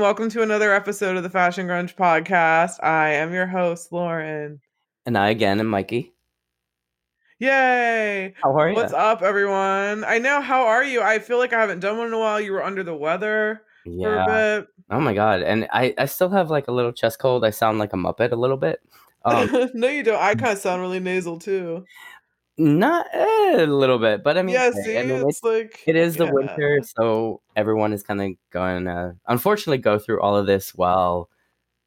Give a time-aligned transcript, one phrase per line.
[0.00, 0.16] everyone.
[0.16, 2.82] Welcome to another episode of the Fashion Grunge podcast.
[2.82, 4.58] I am your host, Lauren.
[5.04, 6.14] And I again am Mikey.
[7.38, 8.32] Yay!
[8.42, 8.76] How are you?
[8.76, 10.04] What's up, everyone?
[10.04, 10.40] I know.
[10.40, 11.02] How are you?
[11.02, 12.40] I feel like I haven't done one in a while.
[12.40, 14.62] You were under the weather for Yeah.
[14.90, 15.42] Oh my god.
[15.42, 17.44] And I I still have like a little chest cold.
[17.44, 18.80] I sound like a muppet a little bit.
[19.26, 19.74] Um bit.
[19.74, 20.22] no, you don't.
[20.22, 21.84] I kind of sound really nasal too.
[22.58, 25.96] Not eh, a little bit, but I mean, yeah, see, I mean, it's like it
[25.96, 26.32] is the yeah.
[26.32, 31.28] winter, so everyone is kind of going to unfortunately go through all of this while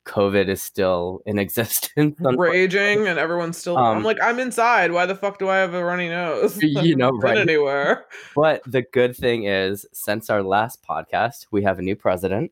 [0.05, 2.17] COVID is still in existence.
[2.19, 3.77] raging, and everyone's still.
[3.77, 4.91] I'm Um, like, I'm inside.
[4.91, 6.57] Why the fuck do I have a runny nose?
[6.61, 7.37] You know, right.
[7.37, 8.05] anywhere.
[8.35, 12.51] But the good thing is, since our last podcast, we have a new president.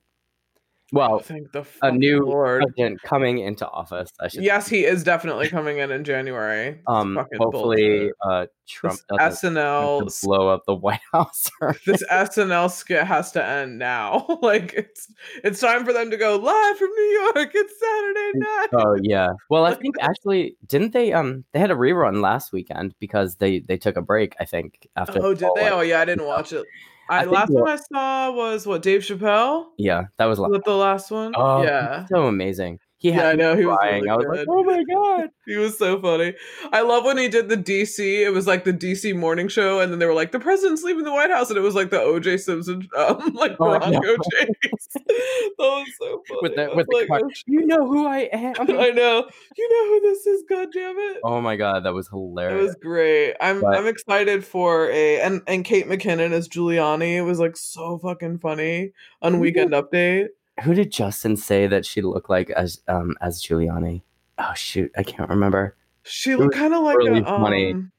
[0.94, 2.64] Well, Thank the a new Lord.
[2.64, 4.12] president coming into office.
[4.20, 6.82] I should Yes, he is definitely coming in in January.
[6.86, 11.50] Um hopefully uh Trump this SNL blow up the White House.
[11.86, 14.26] this SNL skit has to end now.
[14.42, 15.12] like it's
[15.44, 17.52] it's time for them to go live from New York.
[17.54, 18.68] It's Saturday night.
[18.74, 19.30] oh yeah.
[19.50, 23.60] Well, I think actually didn't they um they had a rerun last weekend because they
[23.60, 24.36] they took a break.
[24.42, 25.24] I think after.
[25.24, 25.70] Oh, did they?
[25.70, 26.66] Oh yeah, I didn't watch it.
[27.10, 29.68] I I, last one I saw was what Dave Chappelle.
[29.78, 31.34] Yeah, that was the last one?
[31.36, 32.06] oh yeah.
[32.08, 32.80] so amazing.
[33.02, 34.04] He Yeah, I know, he was crying.
[34.04, 34.38] really I was good.
[34.38, 35.30] like, oh my god.
[35.48, 36.36] He was so funny.
[36.72, 38.00] I love when he did the DC.
[38.00, 41.04] It was like the DC morning show, and then they were like, "The president's leaving
[41.04, 44.00] the White House," and it was like the OJ Simpson, um, like Oh, yeah.
[44.00, 44.48] OJ.
[44.70, 46.40] that was so funny.
[46.44, 48.54] With the with the like, oh, You know who I am.
[48.60, 49.28] I know.
[49.58, 51.18] You know who this is, God damn it.
[51.24, 52.60] oh my god, that was hilarious.
[52.60, 53.36] It was great.
[53.42, 57.16] I'm But- I'm excited for a and and Kate McKinnon as Giuliani.
[57.18, 58.92] It was like so fucking funny
[59.22, 60.28] on Weekend Update.
[60.64, 64.02] Who did Justin say that she looked like as um as Giuliani?
[64.38, 65.76] Oh shoot, I can't remember.
[66.04, 67.72] She looked kind of like really a funny.
[67.74, 67.92] um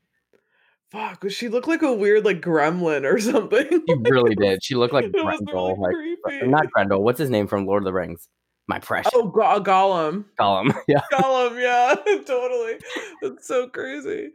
[0.91, 3.69] fuck, she looked like a weird like gremlin or something.
[3.89, 4.63] She really did.
[4.63, 7.03] She looked like Grendel, really like not Grendel.
[7.03, 8.29] What's his name from Lord of the Rings?
[8.69, 10.25] My precious Oh, Go- Gollum.
[10.39, 10.73] Gollum.
[10.86, 11.01] Yeah.
[11.13, 12.79] Gollum, yeah, totally.
[13.20, 14.31] That's so crazy.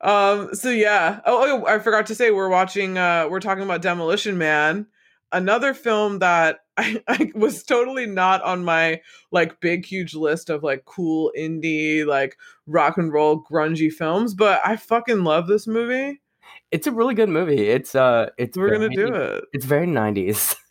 [0.00, 1.20] Um, so yeah.
[1.26, 4.86] Oh, oh, I forgot to say we're watching uh we're talking about Demolition Man,
[5.32, 9.00] another film that I, I was totally not on my
[9.30, 14.60] like big huge list of like cool indie like rock and roll grungy films, but
[14.64, 16.20] I fucking love this movie.
[16.70, 17.68] It's a really good movie.
[17.68, 19.44] It's uh it's We're gonna do it.
[19.52, 20.56] It's very 90s.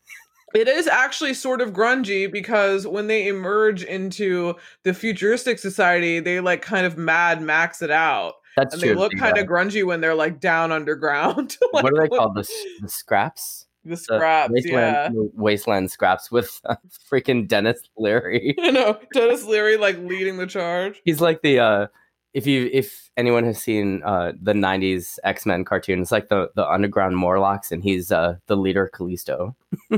[0.53, 6.41] It is actually sort of grungy because when they emerge into the futuristic society, they
[6.41, 8.33] like kind of mad max it out.
[8.57, 8.89] That's and true.
[8.89, 11.57] they look kind of grungy when they're like down underground.
[11.71, 12.35] like, what are they called?
[12.35, 12.47] The,
[12.81, 13.65] the scraps?
[13.83, 15.09] The The scraps, yeah.
[15.09, 16.75] wasteland, wasteland scraps with uh,
[17.09, 18.55] freaking Denis Leary.
[18.61, 21.01] You know, Denis Leary like leading the charge.
[21.03, 21.87] He's like the uh
[22.33, 26.69] if you if anyone has seen uh the 90s X-Men cartoon, it's like the the
[26.69, 29.55] underground Morlocks and he's uh the leader Callisto.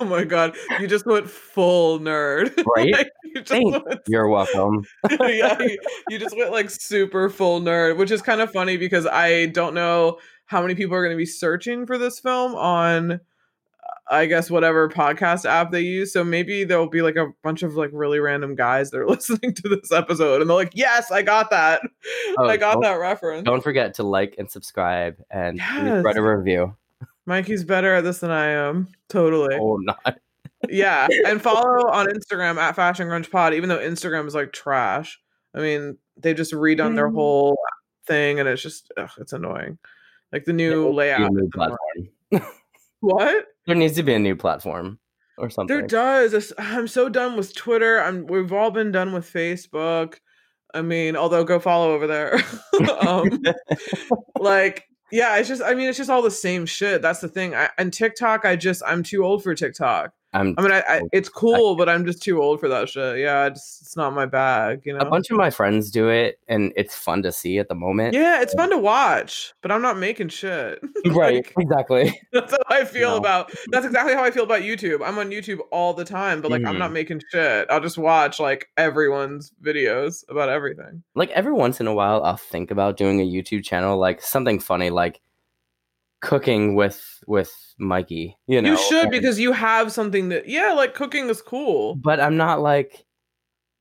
[0.00, 2.92] Oh my god, you just went full nerd, Right?
[2.92, 3.78] Like, you Thanks.
[3.84, 4.00] Went...
[4.06, 4.84] You're welcome.
[5.20, 5.78] yeah, you,
[6.08, 9.74] you just went like super full nerd, which is kind of funny because I don't
[9.74, 13.20] know how many people are going to be searching for this film on.
[14.10, 16.14] I guess whatever podcast app they use.
[16.14, 19.52] So maybe there'll be like a bunch of like really random guys that are listening
[19.54, 21.82] to this episode and they're like, yes, I got that.
[22.38, 23.44] Oh, I got that reference.
[23.44, 26.02] Don't forget to like and subscribe and Yes.
[26.02, 26.74] write a review.
[27.26, 28.88] Mikey's better at this than I am.
[29.10, 29.54] Totally.
[29.60, 30.18] Oh, not.
[30.70, 31.06] Yeah.
[31.26, 35.20] And follow on Instagram at Fashion Grunge Pod, even though Instagram is like trash.
[35.54, 37.14] I mean, they just redone their Mm.
[37.14, 37.58] whole
[38.06, 39.76] thing and it's just ugh, it's annoying.
[40.32, 41.32] Like the new There needs to be a layout.
[41.32, 42.52] new platform.
[43.00, 43.46] What?
[43.66, 44.98] There needs to be a new platform
[45.36, 45.74] or something.
[45.74, 46.52] There does.
[46.58, 48.02] I'm so done with Twitter.
[48.02, 50.16] I'm we've all been done with Facebook.
[50.74, 52.40] I mean, although go follow over there.
[53.06, 53.42] um,
[54.38, 57.02] like, yeah, it's just I mean, it's just all the same shit.
[57.02, 57.54] That's the thing.
[57.54, 60.12] I, and TikTok, I just I'm too old for TikTok.
[60.34, 63.18] I'm I mean, I, I it's cool, but I'm just too old for that shit.
[63.18, 64.98] Yeah, it's, it's not my bag, you know.
[65.00, 68.12] a bunch of my friends do it and it's fun to see at the moment.
[68.14, 70.80] yeah, it's fun to watch, but I'm not making shit.
[71.06, 72.20] Right, Like, exactly.
[72.34, 73.16] that's how I feel No.
[73.16, 73.50] about.
[73.70, 75.00] That's exactly how I feel about YouTube.
[75.02, 76.78] I'm on YouTube all the time, but like I'm Mm-hmm.
[76.78, 77.66] not making shit.
[77.70, 81.02] I'll just watch like everyone's videos about everything.
[81.14, 84.58] Like every once in a while I'll think about doing a YouTube channel like something
[84.60, 85.22] funny like
[86.20, 88.70] cooking with with Mikey, you know.
[88.72, 91.94] you should and- because you have something that yeah, like cooking is cool.
[91.96, 93.04] but I'm not like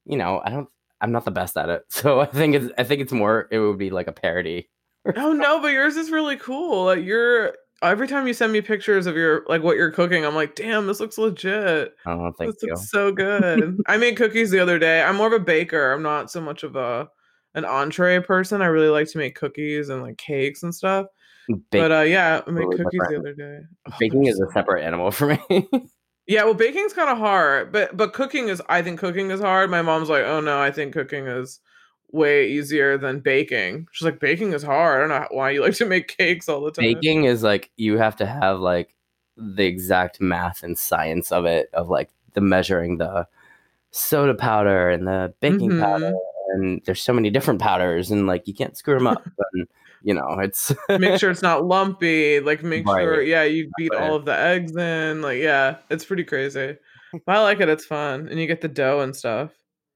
[0.06, 0.68] you know, I don't
[1.02, 1.84] I'm not the best at it.
[1.90, 4.70] So I think it's I think it's more it would be like a parody.
[5.16, 6.86] Oh no, but yours is really cool.
[6.86, 7.54] Like you're
[7.84, 10.88] every time you send me pictures of your like what you're cooking, I'm like, damn,
[10.88, 11.94] this looks legit.
[12.06, 12.70] Oh, thank this you.
[12.70, 13.78] looks so good.
[13.88, 15.02] I made cookies the other day.
[15.02, 15.92] I'm more of a baker.
[15.94, 17.08] I'm not so much of a
[17.56, 18.62] an entree person.
[18.62, 21.08] I really like to make cookies and like cakes and stuff.
[21.72, 23.60] But uh yeah, I made cookies the other day.
[23.88, 25.68] Oh, baking is a separate animal for me.
[26.30, 28.62] Yeah, well, baking's kind of hard, but but cooking is.
[28.68, 29.70] I think cooking is hard.
[29.72, 31.62] My mom's like, oh no, I think cooking is
[32.12, 33.88] way easier than baking.
[33.94, 34.98] She's like, baking is hard.
[34.98, 36.84] I don't know why you like to make cakes all the time.
[36.84, 38.94] Baking is like you have to have like
[39.38, 43.26] the exact math and science of it, of like the measuring the
[43.92, 45.82] soda powder and the baking Mhm.
[45.82, 46.14] powder,
[46.50, 49.24] and there's so many different powders, and like you can't screw them up.
[49.54, 49.66] and
[50.04, 52.40] you know, it's make sure it's not lumpy.
[52.40, 55.22] Like make sure, yeah, you beat all of the eggs in.
[55.22, 56.78] Like, yeah, it's pretty crazy.
[57.26, 57.70] But I like it.
[57.70, 59.52] It's fun, and you get the dough and stuff.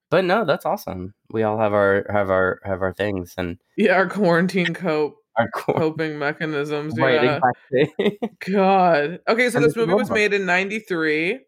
[0.10, 1.14] But no, that's awesome.
[1.32, 5.50] We all have our have our have our things and Yeah, our quarantine cope our
[5.50, 5.76] core.
[5.76, 6.94] coping mechanisms.
[6.98, 7.40] Right, yeah.
[7.72, 8.20] exactly.
[8.54, 9.20] God.
[9.28, 11.40] Okay, so And this movie was made in '93.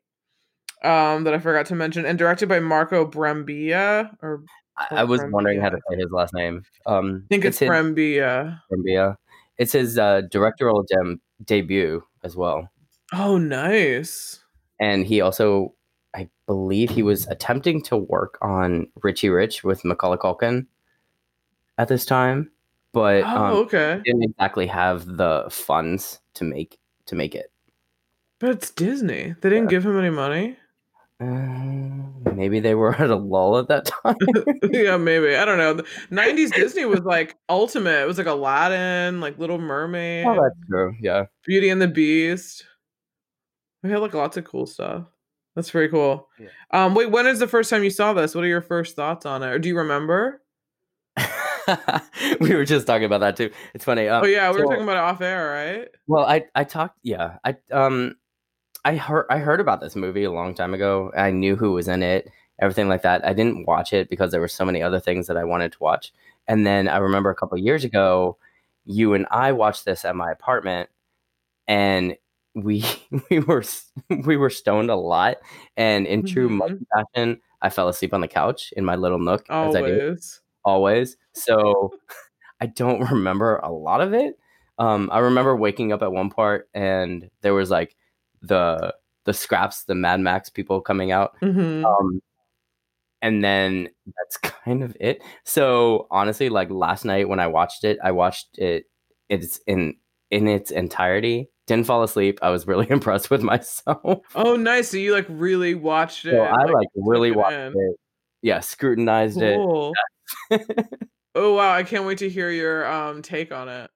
[0.83, 4.44] Um, that I forgot to mention, and directed by Marco Brambilla, or
[4.78, 6.64] I, I was wondering how to say his last name.
[6.86, 8.60] Um, I think it's, his, Brambilla.
[8.72, 9.18] Brambilla.
[9.58, 12.70] It's his uh, directorial dem- debut as well,
[13.14, 14.40] Oh, nice.
[14.80, 15.75] and he also,
[16.16, 20.66] I believe, he was attempting to work on Richie Rich with Macaulay Culkin
[21.78, 22.50] at this time,
[22.94, 24.02] but Oh, um, okay.
[24.06, 27.52] didn't exactly have the funds to make to make it.
[28.40, 29.36] But it's Disney.
[29.42, 29.70] They didn't Yeah.
[29.70, 30.58] give him any money.
[31.20, 32.02] Uh,
[32.44, 34.18] maybe they were at a lull at that time.
[34.72, 35.36] yeah, maybe.
[35.36, 35.75] I don't know.
[35.75, 38.01] The 90s Disney was like ultimate.
[38.01, 40.94] It was like Aladdin, like Little Mermaid, oh, that's true.
[41.00, 41.25] Yeah.
[41.45, 42.66] Beauty and the Beast.
[43.81, 45.06] We had like lots of cool stuff.
[45.56, 46.28] That's pretty cool.
[46.38, 46.48] Yeah.
[46.72, 48.36] Um, wait, when is the first time you saw this?
[48.36, 49.48] What are your first thoughts on it?
[49.48, 50.42] Or do you remember?
[52.42, 53.51] we were just talking about that too.
[53.74, 54.10] It's funny.
[54.10, 55.88] Um, oh yeah, we were talking about it off air, right?
[56.07, 56.98] Well, I I talked.
[57.04, 58.16] Yeah, I um,
[58.85, 61.12] I heard I heard about this movie a long time ago.
[61.15, 63.25] I knew who was in it, everything like that.
[63.25, 65.77] I didn't watch it because there were so many other things that I wanted to
[65.80, 66.12] watch.
[66.47, 68.38] And then I remember a couple years ago,
[68.85, 70.89] you and I watched this at my apartment,
[71.68, 72.18] and
[72.56, 72.83] we
[73.30, 73.63] we were
[74.25, 75.38] we were stoned a lot.
[75.77, 79.45] And in true monkey fashion, I fell asleep on the couch in my little nook
[79.50, 80.41] as I do Always.
[80.65, 81.18] always.
[81.33, 81.94] So
[82.62, 84.38] I don't remember a lot of it.
[84.79, 87.95] Um, I remember waking up at one part and there was like
[88.44, 88.94] the
[89.25, 91.36] the scraps, the Mad Max people coming out.
[91.42, 91.84] Mhm.
[91.86, 92.22] Um,
[93.22, 95.24] and then that's kind of it.
[95.45, 98.86] So honestly, like last night when I watched it, I watched it
[99.30, 99.95] it's in
[100.30, 101.50] in its entirety.
[101.66, 102.40] Didn't fall asleep.
[102.42, 104.19] I was really impressed with myself.
[104.36, 104.89] Oh, nice.
[104.89, 106.31] So you like really watched it.
[106.31, 107.74] So I like took really it watched in.
[107.74, 107.96] it.
[108.42, 109.57] Yeah, scrutinized it.
[111.36, 113.89] Oh wow, I can't wait to hear your um take on it.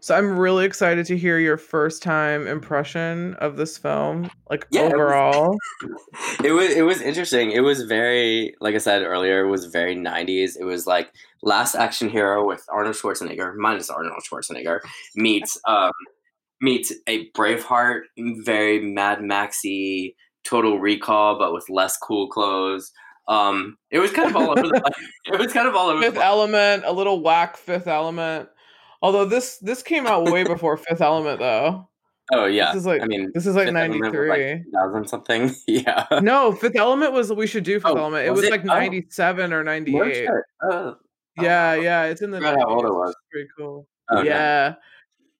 [0.00, 4.82] So I'm really excited to hear your first time impression of this film, like Yeah,
[4.82, 5.56] it was- overall.
[6.44, 7.50] it was it was interesting.
[7.50, 10.52] It was very like I said earlier, it was very 90s.
[10.58, 11.10] It was like
[11.42, 14.80] Last Action Hero with Arnold Schwarzenegger, minus Arnold Schwarzenegger,
[15.14, 15.92] meets um
[16.60, 18.02] meets a Braveheart,
[18.44, 22.92] very Mad Maxy, Total Recall, but with less cool clothes.
[23.28, 25.08] Um, it was kind of all over the place.
[25.34, 26.22] It was kind of all over the Fifth.
[26.22, 28.48] Element, a little whack Fifth Element.
[29.02, 31.88] Although this this came out way before Fifth Element though.
[32.32, 34.28] Oh yeah, This is like I mean, this is like Fifth '93.
[34.28, 35.54] like 2000 something.
[35.68, 36.06] Yeah.
[36.22, 38.26] no, Fifth Element was we should do Fifth Oh, Element.
[38.26, 38.50] It was was it?
[38.50, 38.66] like Oh.
[38.66, 40.24] '97 or '98.
[40.28, 40.40] No.
[40.70, 40.96] Oh,
[41.40, 42.40] Yeah, oh, yeah, it's in the.
[42.40, 43.10] how old it was.
[43.10, 43.86] It's pretty cool.
[44.10, 44.74] oh, yeah,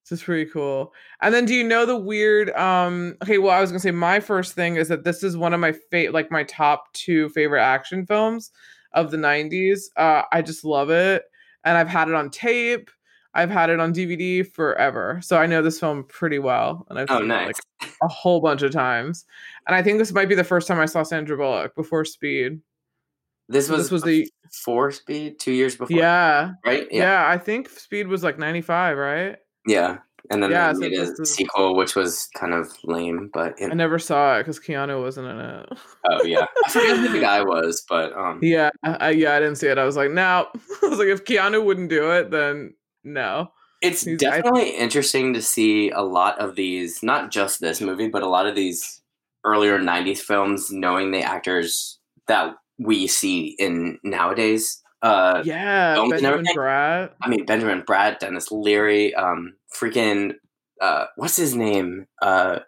[0.04, 0.92] this is pretty cool.
[1.22, 2.50] And then, do you know the weird?
[2.50, 5.54] Um, okay, well, I was gonna say my first thing is that this is one
[5.54, 8.52] of my fa- like my top two favorite action films
[8.92, 9.80] of the '90s.
[9.96, 11.24] Uh, I just love it,
[11.64, 12.90] and I've had it on tape.
[13.36, 17.10] I've had it on DVD forever, so I know this film pretty well, and I've
[17.10, 17.58] Oh, seen nice.
[17.58, 19.24] it like a whole bunch of times.
[19.66, 22.60] And I think this might be the first time I saw Sandra Bullock before Speed.
[23.48, 24.28] This was this was the
[24.64, 25.96] four speed two years before.
[25.96, 26.88] yeah, right.
[26.90, 29.36] yeah, I think Speed was like '95, right?
[29.66, 29.98] Yeah,
[30.30, 34.00] and then Yeah, they so a sequel, which was kind of lame, but I never
[34.00, 35.68] saw it because Keanu wasn't in it.
[36.10, 39.56] oh yeah, I forget who the guy was, but um, yeah, I, yeah, I didn't
[39.56, 39.78] see it.
[39.78, 40.48] I was like, no.
[40.82, 42.74] I was like, if Keanu wouldn't do it, then
[43.06, 43.52] no.
[43.82, 48.08] it's He's- I- definitely interesting to see a lot of these, not just this movie,
[48.08, 49.00] but a lot of these
[49.44, 51.98] earlier '90s films, knowing the actors
[52.28, 54.82] that we see in nowadays.
[55.02, 56.44] Uh, Yeah, Benjamin?
[56.56, 57.12] Bratt.
[57.22, 60.32] I mean, Benjamin Bratt, Denis Leary, um, freaking,
[60.80, 62.06] uh, what's his name?
[62.20, 62.60] Uh,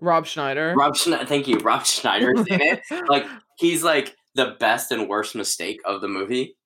[0.00, 0.74] Rob Schneider.
[0.76, 1.24] Rob Schneider.
[1.24, 2.80] Thank you, Rob Schneider's in it.
[3.08, 3.26] Like
[3.58, 6.56] he's like the best and worst mistake of the movie.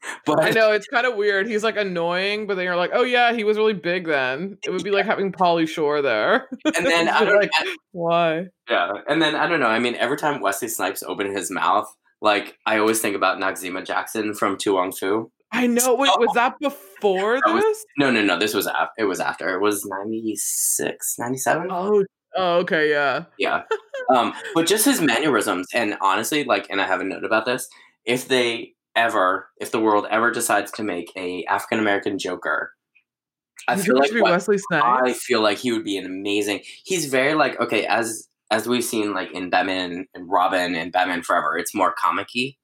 [0.26, 1.46] but I know it's kind of weird.
[1.48, 4.58] He's like annoying, but then you're like, oh yeah, he was really big then.
[4.64, 6.48] It would be like having Pauly Shore there.
[6.64, 7.50] and then I don't like,
[7.92, 8.46] why?
[8.70, 9.66] yeah, and then I don't know.
[9.66, 13.84] I mean, every time Wesley Snipes opened his mouth, like I always think about Noxzema
[13.84, 15.30] Jackson from To Wong Foo.
[15.50, 15.94] I know.
[15.94, 17.84] Wait, was that before That was- this?
[17.98, 18.38] No, no, no.
[18.38, 18.92] This was after.
[18.98, 19.48] It was after.
[19.56, 21.68] It was 96, 97?
[21.70, 22.04] Oh,
[22.36, 23.24] Oh, okay, yeah.
[23.38, 23.62] Yeah.
[24.14, 27.66] Um, but just his mannerisms, and honestly, like, and I have a note about this.
[28.04, 32.72] If they ever, if the world ever decides to make a African American Joker,
[33.68, 36.06] I You feel like should be what- Wesley I feel like he would be an
[36.06, 36.60] amazing.
[36.84, 41.22] He's very like okay, as as we've seen like in Batman and Robin and Batman
[41.22, 42.54] Forever, it's more comic-y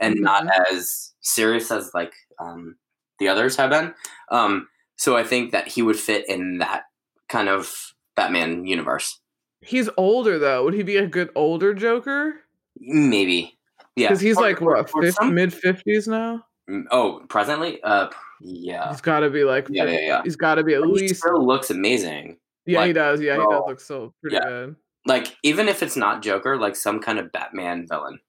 [0.00, 0.74] and not Mm-hmm.
[0.74, 2.76] as serious as like um,
[3.18, 3.92] the others have been.
[4.30, 6.84] Um, so I think that he would fit in that
[7.28, 7.74] kind of
[8.16, 9.20] Batman universe.
[9.60, 10.64] He's older though.
[10.64, 12.36] Would he be a good older Joker?
[12.80, 13.57] Maybe,
[13.98, 16.44] yeah, Because he's Or- like or- what, or some- mid fifties now.
[16.90, 18.08] Oh, presently, uh,
[18.40, 20.20] yeah, He's got to be like, Yeah, yeah, yeah.
[20.22, 21.16] He's got to be at But he least.
[21.20, 22.38] still looks amazing.
[22.66, 23.20] Yeah, he does.
[23.22, 24.44] Yeah, he does look so pretty yeah.
[24.44, 24.76] good.
[25.06, 28.20] Like even if it's not Joker, like some kind of Batman villain.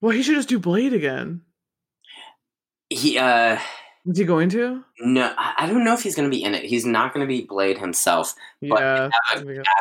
[0.00, 1.42] Well, he should just do Blade again.
[2.88, 3.58] He uh
[4.06, 4.82] Is he going to?
[5.00, 6.64] No, I don't know if he's going to be in it.
[6.64, 8.34] He's not going to be Blade himself.
[8.62, 9.08] But Yeah.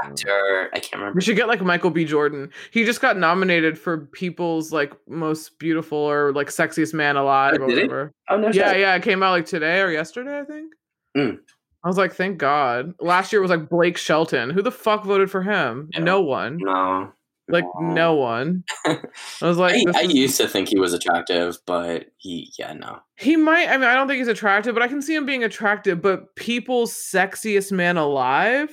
[0.04, 1.16] Actor, I can't remember.
[1.16, 2.04] We should get like Michael B.
[2.06, 2.50] Jordan.
[2.72, 7.64] He just got nominated for People's like most beautiful or like sexiest man alive Oh,
[7.64, 7.90] or did he?
[8.30, 8.82] Oh no, Yeah, shit.
[8.82, 8.96] yeah.
[8.96, 10.74] It came out like today or yesterday, I think.
[11.18, 11.38] Mm.
[11.84, 12.94] I was like, thank God.
[13.00, 14.50] Last year was like Blake Shelton.
[14.50, 15.90] Who the fuck voted for him?
[15.94, 16.02] Yeah.
[16.02, 16.58] No one.
[16.60, 17.14] No,
[17.50, 17.94] Like No.
[17.94, 18.63] no one.
[18.86, 18.98] I
[19.41, 23.00] was like, I, I used to think he was attractive, but he, yeah, no.
[23.18, 23.68] he might.
[23.70, 26.01] I mean, I don't think he's attractive, but I can see him being attractive.
[26.01, 28.70] But people's sexiest man alive?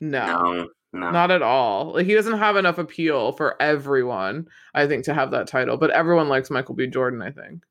[0.00, 1.10] No, No, no.
[1.10, 1.92] not at all.
[1.94, 4.46] Like he doesn't have enough appeal for everyone.
[4.74, 6.86] I think to have that title, but everyone likes Michael B.
[6.86, 7.20] Jordan.
[7.22, 7.62] I think.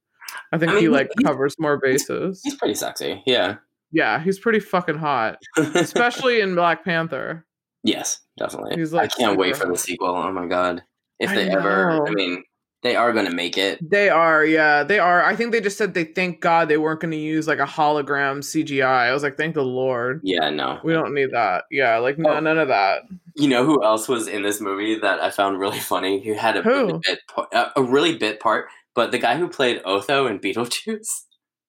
[0.52, 2.42] I think I mean, he- like covers more bases.
[2.44, 3.22] He's pretty sexy.
[3.26, 3.56] Yeah.
[3.92, 7.46] Yeah, he's pretty fucking hot, especially in Black Panther.
[7.84, 8.76] yes, definitely.
[8.78, 10.10] He's, I can't wait for the sequel.
[10.16, 10.84] Oh my god.
[11.20, 12.44] If I they ever, I mean,
[12.82, 13.80] they are going to make it.
[13.88, 15.24] They are, yeah, they are.
[15.24, 17.66] I think they just said they thank God they weren't going to use like a
[17.66, 18.84] hologram CGI.
[19.08, 20.20] I was like, thank the Lord.
[20.24, 20.80] Yeah, no.
[20.84, 21.64] We don't need that.
[21.72, 22.40] Yeah, like no, Oh.
[22.42, 23.04] none of that.
[23.36, 26.22] You know who else was in this movie that I found really funny?
[26.26, 27.20] Who had a really bit,
[27.54, 31.22] uh, a really bit part, but the guy who played Otho in Beetlejuice.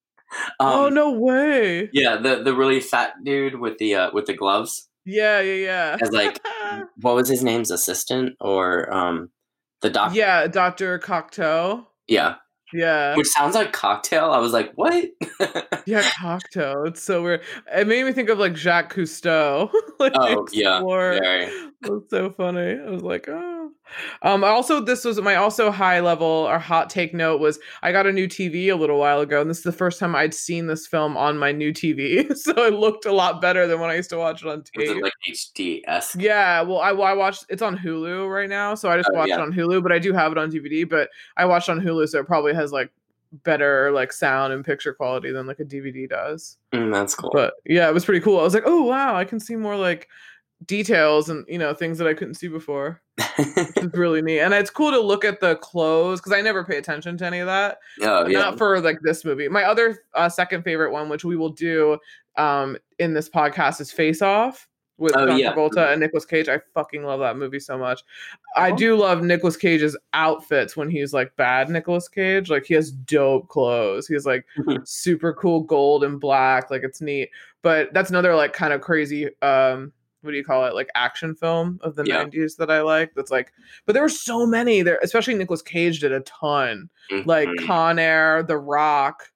[0.59, 1.91] oh Um, no way!
[1.93, 4.89] Yeah, the the really fat dude with the uh, with the gloves.
[5.07, 5.97] Yeah, yeah, yeah.
[6.01, 6.41] As like,
[7.01, 9.31] what was his name's assistant or um
[9.83, 10.17] the doctor?
[10.19, 11.87] yeah, Doctor Cocteau.
[12.09, 12.37] yeah,
[12.75, 14.33] Yeah, which sounds like cocktail.
[14.33, 15.07] I was like, what?
[15.87, 16.85] yeah, cocktail.
[16.85, 17.43] It's so weird.
[17.75, 19.71] It made me think of like Jacques Cousteau.
[19.99, 21.51] like oh yeah, very.
[21.83, 22.81] That's so funny.
[22.81, 23.71] I was like, oh.
[24.23, 28.07] Um, also, this was my also high level or hot take note was I got
[28.07, 30.67] a new TV a little while ago, and this is the first time I'd seen
[30.67, 33.95] this film on my new TV, so it looked a lot better than when I
[33.97, 34.97] used to watch it on Was tape.
[34.97, 36.21] it like HD esque?
[36.21, 39.29] yeah, well, I, I watched it's on Hulu right now, so I just Oh, watched
[39.29, 39.37] yeah.
[39.37, 40.89] it on Hulu, but I do have it on DVD.
[40.89, 42.91] But I watched on Hulu, so it probably has like
[43.43, 46.57] better like sound and picture quality than like a DVD does.
[46.73, 47.31] Mm, that's cool.
[47.33, 48.39] But yeah, it was pretty cool.
[48.39, 50.09] I was like, oh wow, I can see more like
[50.67, 53.03] details and you know things that I couldn't see before.
[53.39, 56.77] It's really neat, and it's cool to look at the clothes because I never pay
[56.77, 57.79] attention to any of that.
[58.03, 58.39] oh yeah.
[58.39, 59.49] Not for like this movie.
[59.49, 61.99] My other uh, second favorite one, which we will do
[62.37, 65.53] um in this podcast, is Face Off with Oh, John yeah.
[65.53, 66.49] Travolta and Nicolas Cage.
[66.49, 68.03] I fucking love that movie so much.
[68.57, 68.77] I Oh.
[68.77, 72.49] do love Nicolas Cage's outfits when he's like bad Nicolas Cage.
[72.51, 74.07] Like he has dope clothes.
[74.07, 74.45] He's like
[74.85, 76.71] super cool gold and black.
[76.71, 77.31] Like it's neat.
[77.63, 80.75] But that's another like kind of crazy um what do you call it?
[80.75, 82.25] Like action film of the Yeah.
[82.25, 83.13] 90s that I like.
[83.15, 83.53] That's like
[83.87, 86.89] but there were so many there, especially Nicolas Cage did a ton.
[87.27, 87.67] Like Mhm.
[87.67, 89.31] Con Air, The Rock,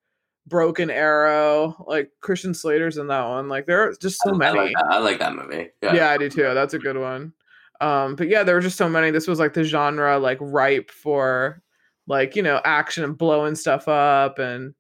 [0.49, 3.49] Broken Arrow, like Christian Slater's in that one.
[3.49, 4.59] Like there are just so I many.
[4.59, 4.87] like that.
[4.91, 5.71] I like that movie.
[5.83, 5.95] Yeah.
[5.95, 6.43] Yeah, I do too.
[6.55, 7.33] That's a good one.
[7.81, 9.11] Um, but yeah, there were just so many.
[9.11, 11.63] This was like the genre like ripe for
[12.07, 14.75] like, you know, action and blowing stuff up and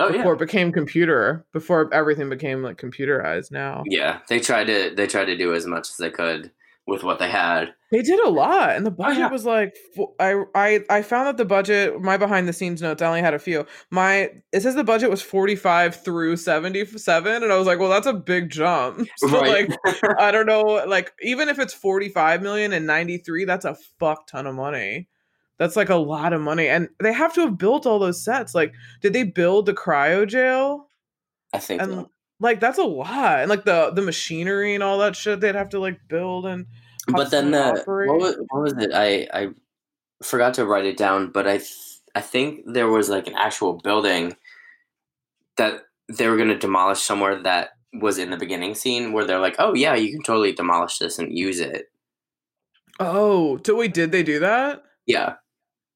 [0.00, 0.16] Oh yeah.
[0.16, 3.84] before it became computer, before everything became like computerized now.
[3.86, 4.18] Yeah.
[4.28, 6.50] They tried to they tried to do as much as they could
[6.86, 7.74] with what they had.
[7.90, 9.30] They did a lot, and the oh, budget Oh, yeah.
[9.30, 9.74] was like
[10.18, 12.00] I I I found that the budget.
[12.00, 13.00] My behind the scenes notes.
[13.00, 13.66] I only had a few.
[13.90, 17.78] My it says the budget was forty five through seventy seven, and I was like,
[17.78, 19.06] well, that's a big jump.
[19.18, 19.68] So Right.
[19.68, 23.64] like, I don't know, like even if it's forty five million and ninety three, that's
[23.64, 25.08] a fuck ton of money.
[25.56, 28.56] That's like a lot of money, and they have to have built all those sets.
[28.56, 30.90] Like, did they build the cryo jail?
[31.52, 32.10] I think And so.
[32.44, 35.70] Like that's a lot, and like the the machinery and all that shit they'd have
[35.70, 36.66] to like build and
[37.08, 38.92] But then the what was, what was it?
[38.94, 39.48] I I
[40.22, 41.74] forgot to write it down, but I th-
[42.14, 44.36] I think there was like an actual building
[45.56, 47.70] that they were going to demolish somewhere that
[48.00, 51.18] was in the beginning scene where they're like, "Oh yeah, you can totally demolish this
[51.18, 51.86] and use it."
[53.00, 54.82] Oh, so wait, did they do that?
[55.06, 55.34] Yeah,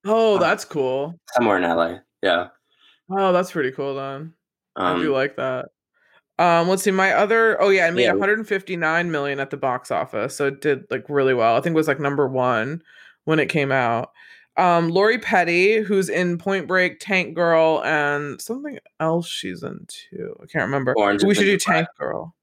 [0.04, 1.14] Oh, Um, that's cool.
[1.34, 1.98] somewhere in LA.
[2.22, 2.48] Yeah.
[3.10, 4.34] Oh, that's pretty cool then.
[4.76, 5.66] I do Um, like that.
[6.38, 6.90] Um, let's see.
[6.92, 8.12] My other oh yeah, it made Yeah.
[8.12, 11.56] 159 million at the box office, so it did like really well.
[11.56, 12.82] I think it was like number one
[13.24, 14.12] when it came out.
[14.56, 20.34] Um, Lori Petty, who's in Point Break, Tank Girl, and something else she's in too.
[20.42, 20.94] I can't remember.
[20.96, 22.34] Orange we should do Tank Girl.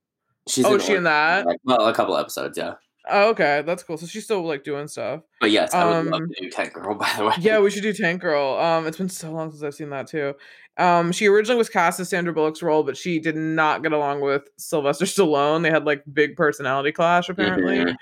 [0.48, 1.46] She's Oh, in is she in that?
[1.64, 2.75] Well, a couple episodes, yeah.
[3.10, 3.98] Oh, okay, that's cool.
[3.98, 5.22] So she's still like doing stuff.
[5.40, 6.96] But yes, I would love Um, to do Tank Girl.
[7.00, 8.56] By the way, Yeah, we should do Tank Girl.
[8.60, 10.34] Um, it's been so long since I've seen that too.
[10.78, 14.20] Um, she originally was cast as Sandra Bullock's role, but she did not get along
[14.20, 15.64] with Sylvester Stallone.
[15.64, 17.96] They had like big personality clash apparently, Mhm.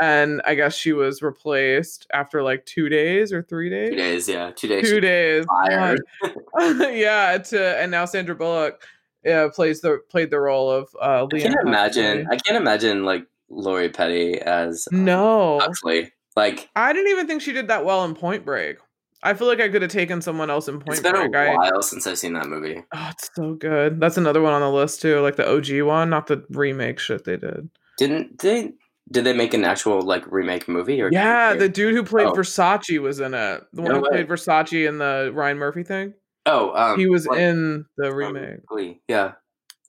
[0.00, 3.90] and I guess she was replaced after like two days or three days.
[3.90, 4.88] two days, yeah, two days.
[4.90, 5.44] Two days.
[5.46, 6.00] fired.
[6.60, 7.38] Yeah.
[7.38, 8.82] To and now Sandra Bullock
[9.28, 12.26] uh, plays the played the role of uh, I can't imagine.
[12.30, 16.12] I can't imagine like Lori Petty as um, No, Huxley.
[16.36, 18.76] Like I didn't even think she did that well in Point Break.
[19.22, 20.98] I feel like I could have taken someone else in Point Break.
[20.98, 21.34] it's been Break.
[21.34, 22.82] a I, while since I've seen that movie.
[22.94, 23.98] Oh, it's so good.
[23.98, 27.24] That's another one on the list too, like the OG one, not the remake shit
[27.24, 27.70] they did.
[27.98, 28.72] Didn't they?
[29.10, 31.08] Did they make an actual like remake movie or?
[31.12, 32.32] Yeah, the dude who played Oh.
[32.34, 33.62] Versace was in it.
[33.72, 34.08] The one No who way.
[34.10, 36.12] played Versace in the Ryan Murphy thing.
[36.44, 38.66] oh, um, he was like, in the um, remake.
[38.66, 39.00] Glee.
[39.08, 39.32] Yeah.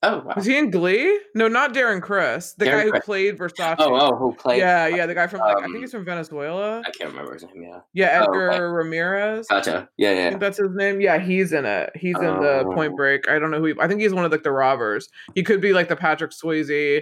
[0.04, 0.34] Oh wow.
[0.36, 1.20] Was he in Glee?
[1.34, 2.54] No, not Darren Criss.
[2.54, 3.06] The Darren guy who Criss.
[3.06, 3.75] played Versace.
[3.80, 4.60] Oh, oh, who played?
[4.60, 6.82] yeah, yeah, the guy from like I um, think he's from Venezuela.
[6.86, 7.63] I can't remember his name.
[7.63, 7.80] Yeah.
[7.94, 8.60] Yeah, oh, Edgar okay.
[8.62, 9.48] Ramirez.
[9.48, 9.89] Gotcha.
[9.98, 10.30] Yeah, I yeah.
[10.30, 11.01] think that's his name.
[11.01, 11.92] Yeah, he's in it.
[11.96, 12.72] He's in the Oh.
[12.75, 13.27] Point Break.
[13.27, 13.66] I don't know who.
[13.66, 15.10] He, I think he's one of like the robbers.
[15.34, 17.01] He could be like the Patrick Swayze,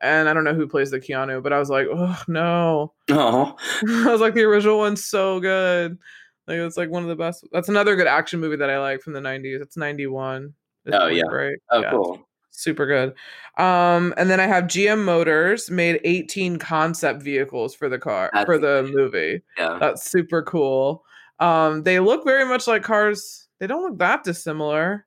[0.00, 1.42] and I don't know who plays the Keanu.
[1.42, 2.92] But I was like, oh no.
[3.10, 3.56] Oh,
[3.88, 5.98] I was like, the original one's so good.
[6.46, 7.44] Like it's like one of the best.
[7.50, 9.60] That's another good action movie that I like from the '90s.
[9.60, 10.54] It's '91.
[10.92, 11.24] Oh, yeah.
[11.24, 11.56] right.
[11.72, 12.28] oh, Yeah, cool.
[12.56, 13.14] Super good.
[13.62, 18.58] Um, and then I have GM Motors made 18 concept vehicles for the car for
[18.58, 19.42] That's the movie.
[19.56, 19.78] Yeah.
[19.80, 21.04] That's super cool.
[21.38, 23.48] Um, they look very much like cars.
[23.60, 25.06] They don't look that dissimilar.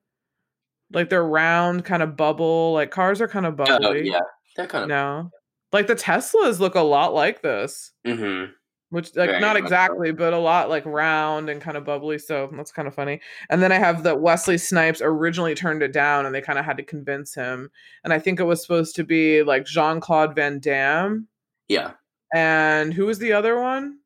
[0.91, 2.73] Like they're round, kind of bubble.
[2.73, 4.07] Like cars are kind of Oh, bubbly.
[4.09, 4.19] yeah.
[4.55, 4.89] They're kind of.
[4.89, 5.31] No,
[5.71, 8.51] like the Teslas look a lot like this, Mm-hmm.
[8.89, 12.17] Which like Very not exactly, but a lot like round and kind of bubbly.
[12.17, 13.21] So that's kind of funny.
[13.49, 16.65] And then I have that Wesley Snipes originally turned it down, and they kind of
[16.65, 17.69] had to convince him.
[18.03, 21.27] And I think it was supposed to be like Jean Claude Van Damme.
[21.67, 21.91] Yeah.
[22.33, 23.99] And who was the other one?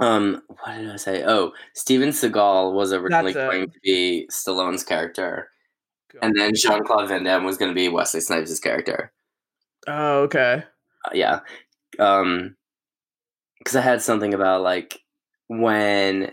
[0.00, 1.24] Um, what did I say?
[1.26, 5.48] Oh, Steven Seagal was originally going to be Stallone's character,
[6.22, 9.12] and then Jean Claude Van Damme was going to be Wesley Snipes' character.
[9.86, 10.62] Oh, okay.
[11.04, 11.40] Uh, yeah.
[11.98, 12.56] Um,
[13.58, 15.00] because I had something about like
[15.48, 16.32] when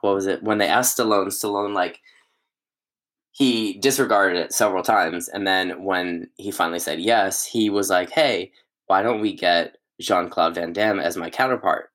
[0.00, 2.00] what was it when they asked Stallone, Stallone like
[3.32, 8.10] he disregarded it several times, and then when he finally said yes, he was like,
[8.10, 8.52] "Hey,
[8.86, 11.90] why don't we get Jean Claude Van Damme as my counterpart?"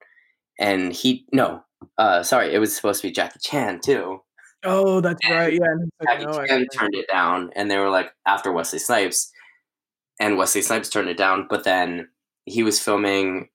[0.60, 1.64] And he no,
[1.98, 4.22] uh, sorry, it was supposed to be Jackie Chan too.
[4.64, 5.54] Oh, that's right.
[5.54, 5.76] Yeah.
[6.04, 9.32] Jackie "No, Chan turned it down, and they were like after Wesley Snipes,
[10.20, 11.48] and Wesley Snipes turned it down.
[11.50, 12.08] But then
[12.46, 13.50] he was filming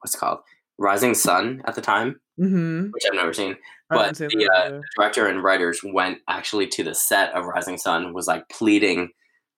[0.00, 0.40] what's it called
[0.78, 2.90] Rising Sun at the time, Mhm.
[2.92, 3.56] which I've never seen.
[3.90, 8.26] But the uh, director and writers went actually to the set of Rising Sun, was
[8.26, 9.10] like pleading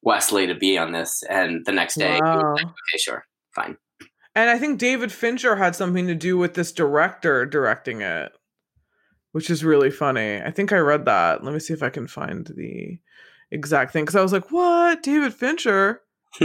[0.02, 2.54] Wesley to be on this, and the next day, he was Wow.
[2.54, 3.76] like, okay, sure, fine.
[4.34, 8.32] And I think David Fincher had something to do with this director directing it,
[9.30, 10.42] which is really funny.
[10.42, 11.44] I think I read that.
[11.44, 12.98] Let me see if I can find the
[13.52, 16.02] exact thing because I was like, "What, David Fincher?"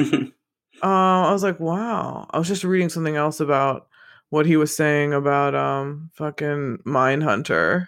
[0.83, 3.87] Uh, I was like, "Wow." I was just reading something else about
[4.29, 7.87] what he was saying about um fucking Mindhunter.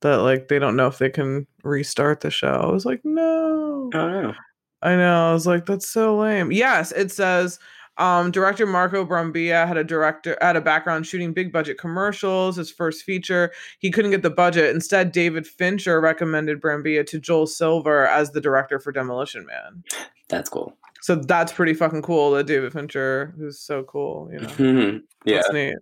[0.00, 2.60] That like they don't know if they can restart the show.
[2.62, 3.90] I was like, no.
[3.92, 4.34] Know.
[4.82, 5.30] I know.
[5.30, 6.52] I was like, that's so lame.
[6.52, 7.58] Yes, it says
[7.96, 12.56] um, director Marco Brambilla had a director had a background shooting big budget commercials.
[12.56, 14.74] His first feature, he couldn't get the budget.
[14.74, 19.84] Instead, David Fincher recommended Brambilla to Joel Silver as the director for Demolition Man.
[20.28, 20.76] That's cool.
[21.04, 22.30] So that's pretty fucking cool.
[22.30, 24.48] That David Fincher, who's so cool, you know.
[24.48, 24.96] Mm-hmm.
[25.26, 25.36] yeah.
[25.36, 25.76] That's neat.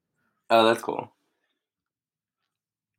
[0.51, 1.15] Oh, that's cool.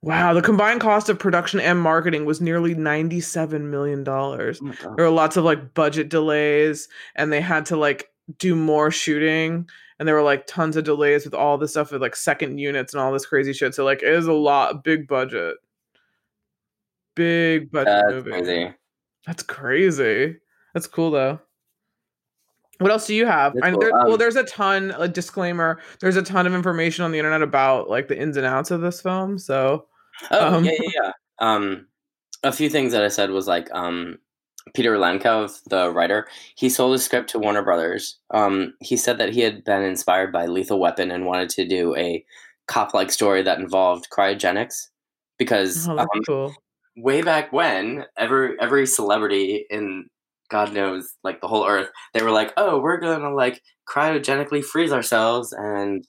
[0.01, 4.61] Wow, the combined cost of production and marketing was nearly ninety-seven million dollars.
[4.63, 8.89] Oh there were lots of like budget delays and they had to like do more
[8.89, 9.67] shooting
[9.99, 12.93] and there were like tons of delays with all this stuff with like second units
[12.93, 15.57] and all this crazy shit so like it is a lot big budget
[17.15, 18.73] big budget That's movie crazy.
[19.25, 20.37] that's crazy
[20.73, 21.41] that's cool though
[22.83, 26.21] what else do you have I, there, well there's a ton a disclaimer there's a
[26.21, 29.39] ton of information on the internet about like the ins and outs of this film
[29.39, 29.87] so
[30.31, 31.11] Oh Um, yeah, yeah, yeah.
[31.39, 31.87] Um,
[32.43, 34.19] a few things that I said was like um,
[34.73, 38.19] Peter Lenkov, the writer, he sold his script to Warner Brothers.
[38.31, 41.95] Um, he said that he had been inspired by Lethal Weapon and wanted to do
[41.95, 42.23] a
[42.67, 44.87] cop-like story that involved cryogenics
[45.37, 46.55] because oh, um, cool
[46.95, 50.09] way back when, every every celebrity in
[50.53, 51.89] God knows, like the whole Earth.
[52.13, 56.05] They were like, "Oh, we're gonna like cryogenically freeze ourselves," and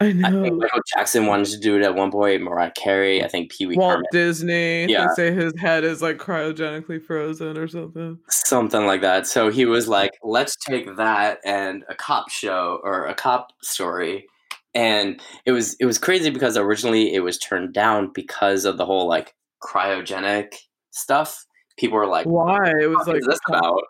[0.00, 0.50] I I think know.
[0.56, 2.42] Michael Jackson wanted to do it at one point.
[2.42, 4.86] Mariah Carey, I think Pee Wee Walt Herman, Disney.
[4.86, 5.06] Yeah.
[5.16, 8.18] They say his head is like cryogenically frozen or something.
[8.28, 9.26] something like that.
[9.28, 14.26] So he was like, "Let's take that and a cop show or a cop story."
[14.74, 18.84] And it was it was crazy because originally it was turned down because of the
[18.84, 20.54] whole like cryogenic
[20.90, 21.45] stuff.
[21.76, 22.70] People were like, Why?
[22.80, 23.82] It was like is this about?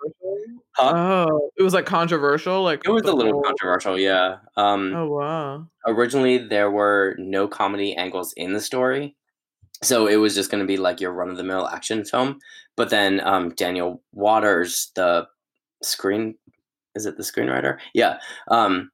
[0.73, 0.93] Huh?
[1.29, 2.63] Oh, it was like controversial.
[2.63, 4.39] Like It was a little whole- controversial, yeah.
[4.57, 5.67] Um, Oh wow.
[5.87, 9.15] originally there were no comedy angles in the story
[9.83, 12.39] so it was just going to be like your run-of-the-mill action film
[12.77, 15.27] but then um, daniel waters the
[15.83, 16.35] screen
[16.95, 18.19] is it the screenwriter yeah
[18.49, 18.91] um,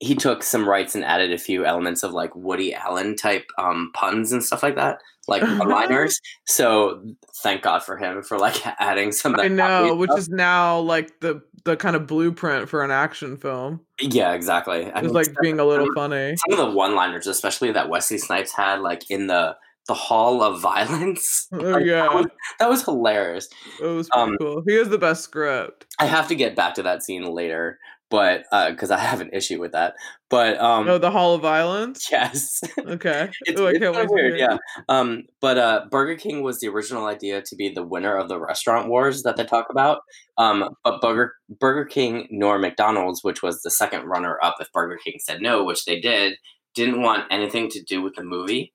[0.00, 3.90] he took some rights and added a few elements of like woody allen type um,
[3.94, 7.02] puns and stuff like that like liners so
[7.42, 10.18] thank god for him for like adding some of that I know, which stuff.
[10.18, 13.80] is now like the the kind of blueprint for an action film.
[14.00, 16.34] yeah exactly I It's mean, like some- being a little some- funny.
[16.48, 20.60] some of the one-liners, especially that Wesley Snipes had, like in the the Hall of
[20.62, 21.48] Violence.
[21.52, 22.26] Oh like, yeah, that was,
[22.60, 23.48] that was hilarious.
[23.80, 24.62] it was pretty um, cool.
[24.66, 25.84] He has the best script.
[25.98, 27.78] I have to get back to that scene later,
[28.10, 29.94] but because I have an issue with that.
[30.28, 32.08] But um, oh, the Hall of Violence.
[32.10, 33.30] yes, Okay.
[33.42, 34.38] it's, oh, I it's can't kinda wait weird.
[34.38, 34.58] Yeah.
[34.88, 38.38] Um, but uh, Burger King was the original idea to be the winner of the
[38.38, 40.00] restaurant wars that they talk about.
[40.38, 44.98] Um, but Burger Burger King nor McDonald's, which was the second runner up if Burger
[45.02, 46.34] King said no, which they did,
[46.74, 48.72] didn't want anything to do with the movie.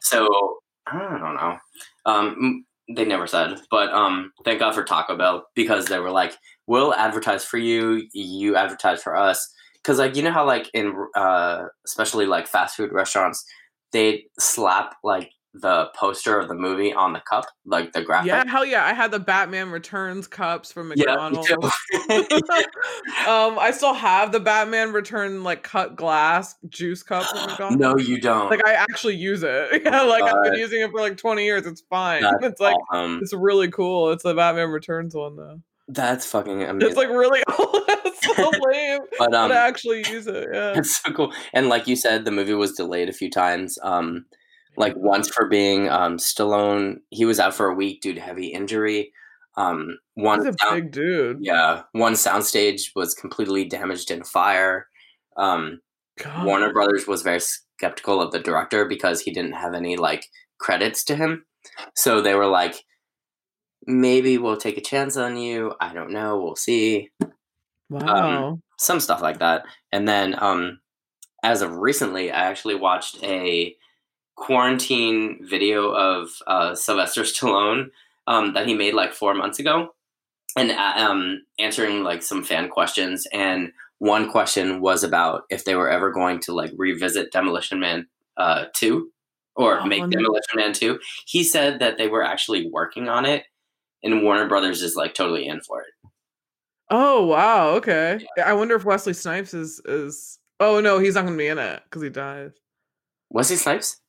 [0.00, 1.58] So I don't know.
[2.06, 6.34] Um, they never said, but um, thank God for Taco Bell because they were like,
[6.66, 8.06] "We'll advertise for you.
[8.12, 12.76] You advertise for us." Because like you know how like in uh, especially like fast
[12.76, 13.44] food restaurants,
[13.92, 18.28] they slap like the poster of the movie on the cup, like the graphic.
[18.28, 18.84] Yeah, hell yeah!
[18.86, 21.46] I had the Batman Returns cups from McDonald's.
[21.46, 21.54] too.
[23.28, 27.80] um, I still have the Batman Return like cut glass juice cup from McDonald's.
[27.80, 28.50] no, you don't.
[28.50, 29.82] like I actually use it.
[29.92, 31.66] Yeah, like I've been using it for like 20 years.
[31.66, 32.22] It's fine.
[32.42, 33.18] It's like awesome.
[33.20, 34.10] it's really cool.
[34.10, 35.60] It's the Batman Returns one though.
[35.88, 36.88] That's fucking amazing.
[36.88, 40.48] It's like really it's so lame, but um, but I actually use it.
[40.52, 40.72] Yeah.
[40.76, 41.32] it's so cool.
[41.52, 43.78] And like you said, the movie was delayed a few times.
[43.82, 44.24] Um,
[44.76, 48.48] like once for being um, Stallone, he was out for a week due to heavy
[48.48, 49.12] injury.
[49.56, 51.38] Um, one He's a big dude.
[51.40, 54.86] yeah, one soundstage was completely damaged in fire.
[55.36, 55.80] Um,
[56.18, 56.46] God.
[56.46, 60.26] Warner Brothers was very skeptical of the director because he didn't have any like
[60.58, 61.44] credits to him.
[61.94, 62.84] So they were like,
[63.86, 65.74] maybe we'll take a chance on you.
[65.80, 66.40] I don't know.
[66.40, 67.10] We'll see.
[67.90, 68.58] Wow.
[68.78, 69.64] some stuff like that.
[69.90, 70.80] And then, um,
[71.42, 73.74] as of recently, I actually watched a
[74.36, 77.90] quarantine video of uh, Sylvester Stallone
[78.26, 79.94] um, that he made like four months ago,
[80.56, 83.26] and uh, um, answering like some fan questions.
[83.32, 88.06] And one question was about if they were ever going to like revisit Demolition Man
[88.36, 89.10] uh, two
[89.54, 90.08] or Oh, make.
[90.08, 90.98] Demolition Man two.
[91.26, 93.44] He said that they were actually working on it,
[94.02, 96.10] and Warner Brothers is like totally in for it.
[96.90, 97.70] oh wow.
[97.70, 98.26] Okay.
[98.44, 100.38] I wonder if Wesley Snipes is is.
[100.60, 102.52] Oh no, he's not gonna be in it because he dies.
[103.30, 104.00] Wesley Snipes.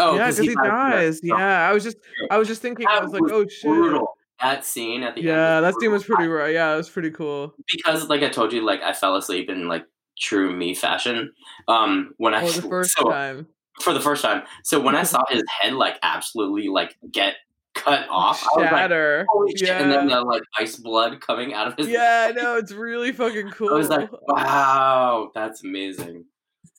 [0.00, 0.64] Oh, yeah, because he, died.
[0.64, 1.20] dies.
[1.22, 1.96] Yeah, I was just
[2.30, 2.86] I was just thinking.
[2.88, 3.70] I was like, was oh shit.
[3.70, 4.16] brutal.
[4.40, 5.64] That scene at the Yeah, end.
[5.66, 6.54] that scene was pretty right.
[6.54, 7.54] Yeah, it was pretty cool.
[7.70, 9.84] because, like I told you, like I fell asleep in like
[10.18, 11.32] true me fashion.
[11.68, 13.46] Um, when I Oh, the first so, time.
[13.82, 14.42] for the first time.
[14.64, 17.34] So when I saw his head like absolutely like get
[17.74, 19.26] cut off, I was like, Shatter.
[19.58, 19.68] shit!
[19.70, 21.88] And then the like ice blood coming out of his.
[21.88, 22.56] Yeah, I know.
[22.56, 23.68] It's really fucking cool.
[23.74, 26.24] I was like, wow, that's amazing.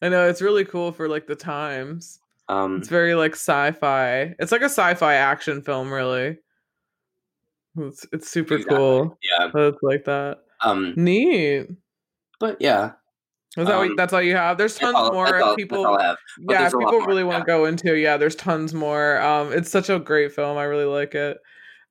[0.02, 2.21] I know it's really cool for like the times.
[2.50, 4.36] Um, It's very like sci-fi.
[4.40, 6.38] It's like a sci-fi action film, really.
[7.78, 8.78] It's it's super Exactly.
[8.78, 9.18] cool.
[9.24, 9.50] yeah.
[9.54, 10.40] It's like that.
[10.62, 11.68] Um, Neat.
[12.40, 12.92] but yeah,
[13.58, 14.58] Is that what, Um, that's all you have?
[14.58, 15.26] There's tons all, more.
[15.28, 16.18] that's all, people, that's have.
[16.50, 17.58] Yeah, a lot people really want to yeah.
[17.58, 19.20] go into, yeah, there's tons more.
[19.22, 20.58] Um, it's such a great film.
[20.58, 21.38] I really like it.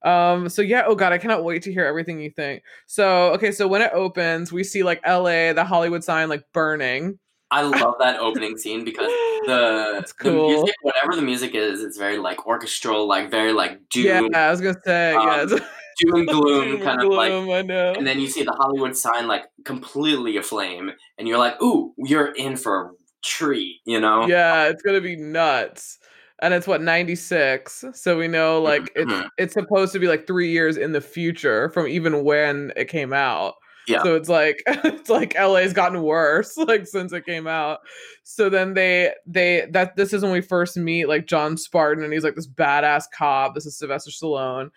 [0.05, 2.63] Um, so yeah, oh god, I cannot wait to hear everything you think.
[2.87, 7.19] So okay, so when it opens, we see like LA, the Hollywood sign like burning.
[7.51, 9.11] I love that opening scene because
[9.47, 13.89] the That's the music, whatever the music is, it's very like orchestral, like very like
[13.91, 15.61] doom, Yeah, I was gonna say, um, it's-
[15.99, 17.33] doom and gloom, doom kind of like.
[17.33, 17.93] I know.
[17.97, 22.33] And then you see the Hollywood sign like completely aflame, and you're like, "Ooh, you're
[22.33, 22.91] in for a
[23.23, 24.27] treat," you know?
[24.27, 25.99] yeah, it's gonna be nuts.
[26.43, 27.85] And it's what 96.
[27.93, 29.29] So we know like it's Mhm.
[29.37, 33.13] it's supposed to be like three years in the future from even when it came
[33.13, 33.57] out.
[33.91, 34.03] Yeah.
[34.03, 37.81] So it's like it's like LA's gotten worse like since it came out.
[38.23, 42.13] So then they they that this is when we first meet like John Spartan and
[42.13, 43.55] he's like this badass cop.
[43.55, 44.71] This is Sylvester Stallone.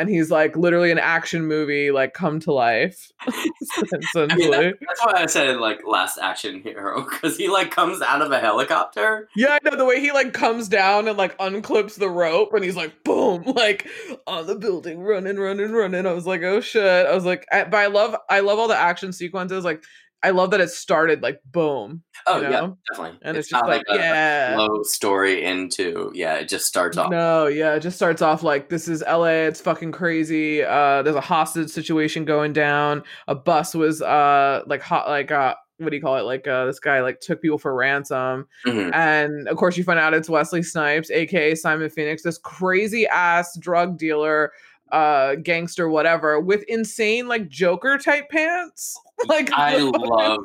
[0.00, 3.12] And he's like literally an action movie like come to life.
[3.26, 8.00] I mean, that, that's why I said like last action hero because he like comes
[8.00, 9.28] out of a helicopter.
[9.36, 12.64] Yeah, I know the way he like comes down and like unclips the rope and
[12.64, 13.86] he's like boom, like
[14.26, 16.06] on the building, running, running, running.
[16.06, 17.06] I was like, oh shit.
[17.06, 19.64] I was like, I, but I love, I love all the action sequences.
[19.64, 19.84] Like
[20.22, 22.02] I love that it started like boom.
[22.26, 22.50] Oh you know?
[22.50, 23.18] yeah, definitely.
[23.22, 26.34] And it's, it's just like, like a, yeah, low story into yeah.
[26.34, 27.10] It just starts off.
[27.10, 29.46] No, yeah, it just starts off like this is L.A.
[29.46, 30.62] It's fucking crazy.
[30.62, 33.02] Uh, there's a hostage situation going down.
[33.28, 36.22] A bus was uh like hot like uh what do you call it?
[36.22, 38.92] Like uh, this guy like took people for ransom, mm-hmm.
[38.92, 43.56] and of course you find out it's Wesley Snipes, aka Simon Phoenix, this crazy ass
[43.58, 44.52] drug dealer,
[44.92, 48.98] uh, gangster, whatever, with insane like Joker type pants.
[49.26, 50.38] like I the, love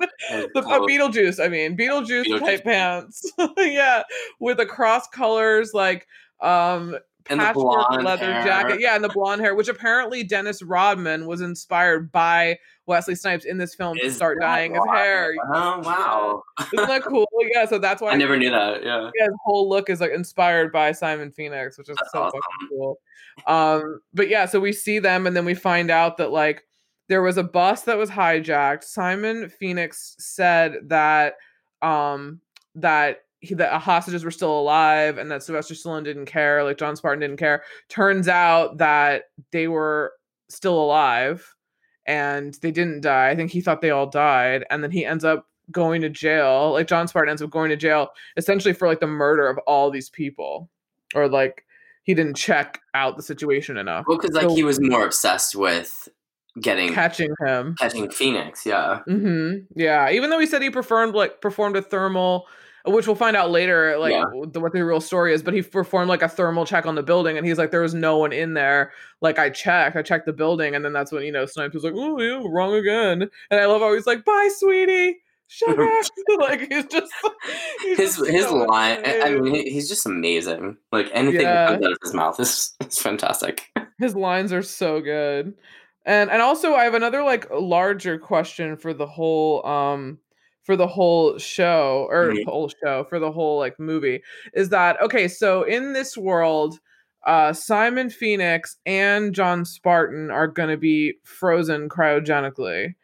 [0.54, 1.44] the uh, Beetlejuice.
[1.44, 2.40] I mean, Beetlejuice, Beetlejuice.
[2.40, 3.32] type pants.
[3.58, 4.04] yeah,
[4.40, 6.08] with the cross colors, like
[6.42, 8.44] um and patchwork leather hair.
[8.44, 8.80] jacket.
[8.80, 13.58] Yeah, and the blonde hair, which apparently Dennis Rodman was inspired by Wesley Snipes in
[13.58, 15.34] this film Is to start dyeing his hair.
[15.54, 16.44] Oh wow.
[16.74, 17.28] Isn't that cool?
[17.52, 18.84] Yeah, so that's why I never knew that.
[18.84, 19.10] Yeah.
[19.18, 22.40] Yeah, his whole look is like inspired by Simon Phoenix, which is that's so awesome.
[22.40, 23.00] fucking cool.
[23.48, 26.64] Um, but yeah, so we see them and then we find out that like
[27.10, 28.84] there was a bus that was hijacked.
[28.84, 31.36] Simon Phoenix said that
[31.82, 32.40] um
[32.76, 36.96] that he, that hostages were still alive and that Sylvester Stallone didn't care, like John
[36.96, 37.64] Spartan didn't care.
[37.90, 40.14] Turns out that they were
[40.50, 41.56] still alive
[42.06, 43.30] and they didn't die.
[43.30, 46.72] I think he thought they all died, and then he ends up going to jail.
[46.72, 49.90] Like John Spartan ends up going to jail essentially for like the murder of all
[49.90, 50.70] these people,
[51.16, 51.66] or like
[52.06, 54.06] he didn't check out the situation enough.
[54.08, 56.08] Well, because like so, he was more obsessed with
[56.62, 58.66] getting catching him, catching Phoenix.
[58.66, 59.02] Yeah.
[59.08, 59.66] Mm-hmm.
[59.76, 60.10] Yeah.
[60.10, 62.48] Even though he said he performed like performed a thermal
[62.88, 64.26] which we'll find out later, like yeah.
[64.52, 65.42] the, what the real story is.
[65.42, 67.94] But he performed like a thermal check on the building, and he's like, there was
[67.94, 68.92] no one in there.
[69.22, 71.84] Like I checked, I checked the building, and then that's when you know Snipes was
[71.84, 73.30] like, oh yeah, wrong again.
[73.50, 75.18] And I love how he's like, bye, sweetie.
[75.48, 76.06] Shut up!
[76.40, 77.14] like he's just
[77.82, 79.02] he's his just his so line.
[79.06, 80.78] I mean, he's just amazing.
[80.92, 81.66] Like anything yeah.
[81.66, 83.72] that comes out of his mouth is is fantastic.
[84.00, 85.54] His lines are so good.
[86.06, 90.20] And and also I have another like larger question for the whole um
[90.64, 92.50] for the whole show or mm-hmm.
[92.50, 94.22] whole show for the whole like movie
[94.54, 96.80] is that okay so in this world
[97.28, 102.96] uh simon phoenix and john spartan are going to be frozen cryogenically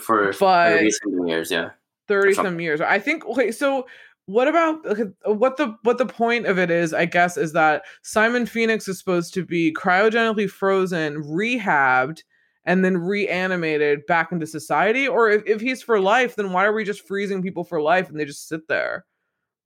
[0.00, 1.68] for but 30 some years yeah
[2.08, 3.86] 30 some years i think okay so
[4.26, 4.78] what about
[5.24, 8.98] what the what the point of it is i guess is that simon phoenix is
[8.98, 12.22] supposed to be cryogenically frozen rehabbed
[12.64, 15.08] and then reanimated back into society?
[15.08, 18.08] Or if, if he's for life, then why are we just freezing people for life
[18.08, 19.04] and they just sit there?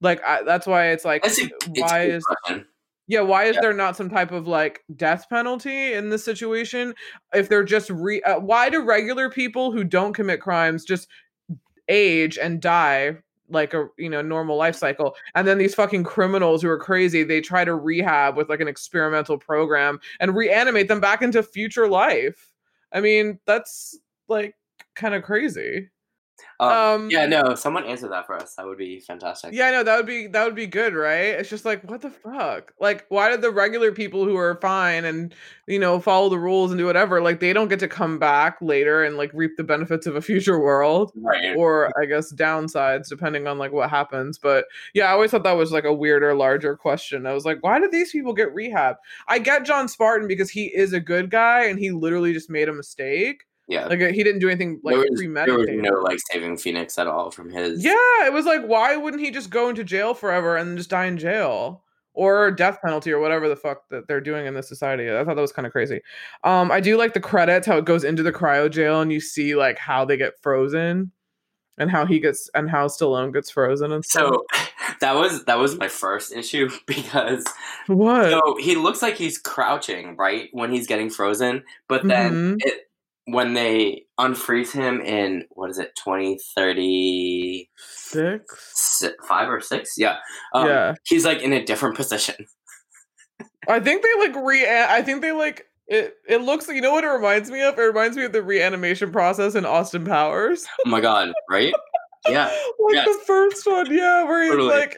[0.01, 2.65] Like I, that's why it's like a, why is question.
[3.07, 3.61] yeah why is yeah.
[3.61, 6.93] there not some type of like death penalty in this situation
[7.33, 11.07] if they're just re uh, why do regular people who don't commit crimes just
[11.89, 13.17] age and die
[13.49, 17.23] like a you know normal life cycle and then these fucking criminals who are crazy
[17.23, 21.87] they try to rehab with like an experimental program and reanimate them back into future
[21.87, 22.51] life
[22.91, 23.97] I mean, that's
[24.27, 24.55] like
[24.95, 25.89] kind of crazy.
[26.59, 29.53] Um, um, yeah, no, someone answered that for us, that would be fantastic.
[29.53, 31.35] Yeah, no, that would be that would be good, right?
[31.35, 32.73] It's just like what the fuck?
[32.79, 35.35] Like why did the regular people who are fine and
[35.67, 38.57] you know follow the rules and do whatever, like they don't get to come back
[38.61, 41.11] later and like reap the benefits of a future world?
[41.15, 41.55] Right.
[41.55, 44.39] Or I guess downsides depending on like what happens.
[44.39, 47.25] But yeah, I always thought that was like a weirder, larger question.
[47.27, 48.95] I was like, why did these people get rehab?
[49.27, 52.69] I get John Spartan because he is a good guy and he literally just made
[52.69, 55.67] a mistake yeah, like he didn't do anything like there was, premeditated.
[55.67, 57.83] There was no like saving Phoenix at all from his.
[57.83, 61.05] Yeah, it was like why wouldn't he just go into jail forever and just die
[61.05, 65.11] in jail or death penalty or whatever the fuck that they're doing in this society?
[65.11, 66.01] I thought that was kind of crazy.
[66.45, 69.19] Um, I do like the credits how it goes into the cryo jail and you
[69.19, 71.11] see like how they get frozen
[71.77, 74.33] and how he gets and how Stallone gets frozen and stuff.
[74.33, 74.45] So
[75.01, 77.45] that was that was my first issue because
[77.87, 78.29] what?
[78.29, 82.55] So he looks like he's crouching right when he's getting frozen, but then mm-hmm.
[82.59, 82.86] it
[83.27, 89.95] when they unfreeze him in what is it 2030 six five or six?
[89.97, 90.15] Yeah.
[90.53, 90.95] Um, yeah.
[91.03, 92.35] he's like in a different position.
[93.67, 97.03] I think they like re i think they like it it looks you know what
[97.03, 97.77] it reminds me of?
[97.77, 100.65] It reminds me of the reanimation process in austin powers.
[100.85, 101.73] Oh my god right?
[102.29, 102.49] Yeah.
[102.79, 103.17] Like yes.
[103.17, 104.69] the first one yeah where he's totally.
[104.69, 104.97] like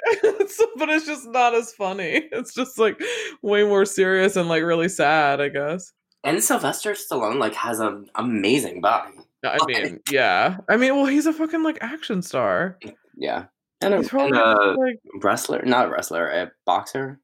[0.77, 2.29] but it's just not as funny.
[2.31, 3.01] It's just like
[3.41, 5.91] way more serious and like really sad i guess
[6.23, 9.13] and Sylvester Stallone like has an amazing body.
[9.43, 10.57] I mean, yeah.
[10.67, 12.77] I mean, well, he's a fucking like action star.
[13.17, 13.45] Yeah,
[13.81, 17.19] and a, and a like, wrestler, not a wrestler, a boxer.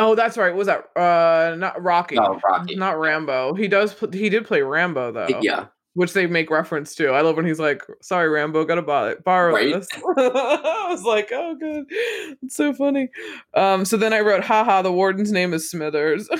[0.00, 0.54] Oh, that's right.
[0.54, 2.14] Was that uh not Rocky?
[2.16, 2.76] No, Rocky.
[2.76, 3.54] Not Rambo.
[3.54, 3.92] He does.
[3.94, 5.40] pl- He did play Rambo though.
[5.42, 5.66] Yeah.
[5.94, 7.08] which they make reference to.
[7.08, 9.74] I love when he's like, "Sorry, Rambo, gotta buy it, borrow Right.
[9.74, 13.08] this." I was like, "Oh, good, it's so funny."
[13.54, 16.28] Um, so then I wrote, "Haha, the warden's name is Smithers."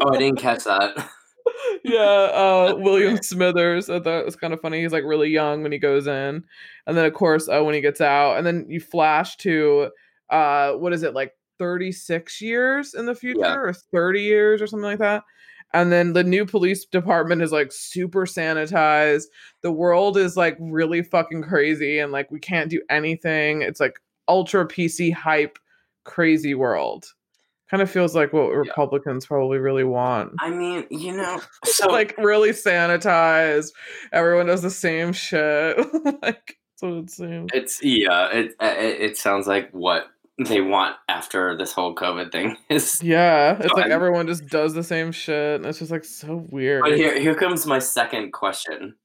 [0.00, 1.08] Oh, I didn't catch that.
[1.84, 3.90] yeah, uh, William Smithers.
[3.90, 4.82] I thought it was kind of funny.
[4.82, 6.44] He's like really young when he goes in,
[6.86, 9.90] and then of course uh, when he gets out, and then you flash to
[10.30, 14.66] uh, what is it like thirty six years in the future or thirty years or
[14.66, 15.24] something like that.
[15.74, 19.24] And then the new police department is like super sanitized.
[19.62, 23.62] The world is like really fucking crazy, and like we can't do anything.
[23.62, 25.58] It's like ultra PC hype,
[26.04, 27.06] crazy world.
[27.72, 32.14] Kind of feels like what Republicans probably really want I mean, you know, so like
[32.18, 33.70] really sanitized.
[34.12, 35.78] Everyone does the same shit.
[36.22, 37.50] like that's what it seems.
[37.54, 40.04] it's yeah, it, it it sounds like what
[40.46, 43.02] they want after this whole COVID thing is.
[43.02, 46.04] Yeah, it's So like I'm- everyone just does the same shit, and it's just like
[46.04, 46.82] so weird.
[46.82, 48.96] But here here comes my second question.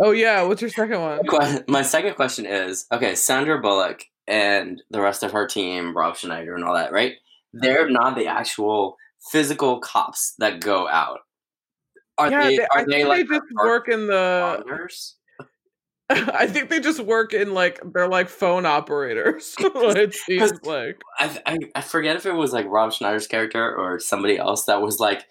[0.00, 1.20] Oh yeah, what's your second one?
[1.68, 6.54] My second question is okay sandra bullock and the rest of her team rob schneider
[6.54, 7.14] and all that right
[7.52, 8.96] they're not the actual
[9.30, 11.20] physical cops that go out
[12.18, 14.62] are yeah, they, they, I are they think like they just work in the.
[14.66, 15.12] responders?
[16.10, 19.54] I think they just work in like they're like phone operators.
[19.58, 21.00] it seems like.
[21.18, 24.82] I, I, I forget if it was like rob schneider's character or somebody else that
[24.82, 25.24] was like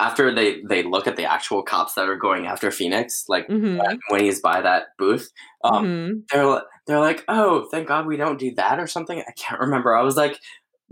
[0.00, 3.80] after they they look at the actual cops that are going after phoenix like Mhm,
[4.08, 5.30] when he's by that booth
[5.64, 6.22] um mhm.
[6.32, 9.20] they're they're like, "Oh, thank God we don't do that" or something.
[9.20, 9.96] I can't remember.
[9.96, 10.40] I was like,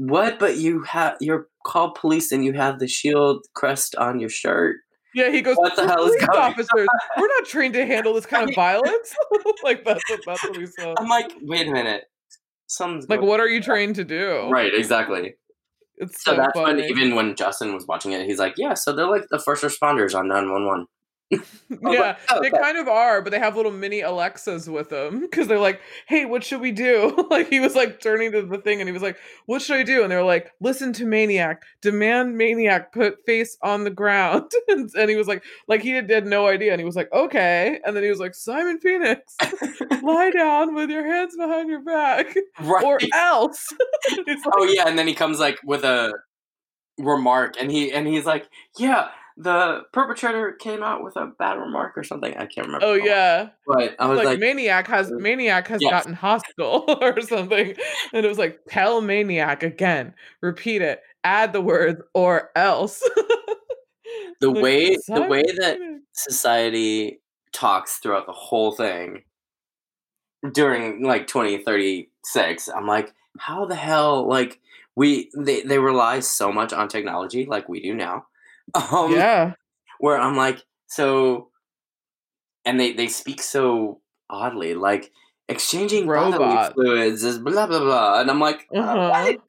[0.08, 4.30] "What?" But you have you're called police and you have the shield crest on your
[4.30, 4.76] shirt.
[5.14, 5.56] Yeah, he goes.
[5.56, 6.86] What the hell is going officers.
[7.16, 9.14] We're not trained to handle this kind of violence.
[9.64, 10.94] like that's what that's what he said.
[10.98, 12.04] I'm like, "Wait a minute,
[12.66, 14.48] something's Like, what are you trained to do?
[14.50, 15.34] Right, exactly.
[15.96, 18.94] It's So, so, that's when even when Justin was watching it, he's like, "Yeah, so
[18.94, 20.99] they're like the first responders on 911." was
[21.84, 24.68] Oh, yeah, like, "Oh, they okay." kind of are, but they have little mini Alexas
[24.68, 28.32] with them because they're like, "Hey, what should we do?" like he was like turning
[28.32, 29.16] to the thing and he was like,
[29.46, 33.56] "What should I do?" And they were like, "Listen to Maniac, demand Maniac put face
[33.62, 36.80] on the ground." and, and he was like, like he had, had no idea, and
[36.80, 39.36] he was like, "Okay," and then he was like, "Simon Phoenix,
[40.02, 42.84] lie down with your hands behind your back, right.
[42.84, 43.68] or else."
[44.10, 46.12] Oh, like, oh yeah, and then he comes like with a
[46.98, 49.08] remark, and he and he's like, "Yeah."
[49.42, 52.36] The perpetrator came out with a bad remark or something.
[52.36, 52.86] I can't remember.
[52.86, 55.90] Oh yeah, But I was like, like, maniac has uh, maniac has Yes.
[55.90, 57.74] gotten hostile or something
[58.12, 63.00] and it was like tell maniac again repeat it add the words or else
[64.40, 65.78] the Like, way the way that
[66.12, 67.20] society
[67.52, 69.22] talks throughout the whole thing
[70.52, 74.58] during like 2036 i'm like how the hell like
[74.96, 78.24] we they, they rely so much on technology like we do now
[78.92, 79.52] um yeah
[79.98, 81.48] where i'm like so
[82.64, 85.10] and they they speak so oddly like
[85.48, 86.74] exchanging bodily Robot.
[86.74, 89.08] fluids is blah blah blah and i'm like uh, uh-huh.
[89.10, 89.40] what?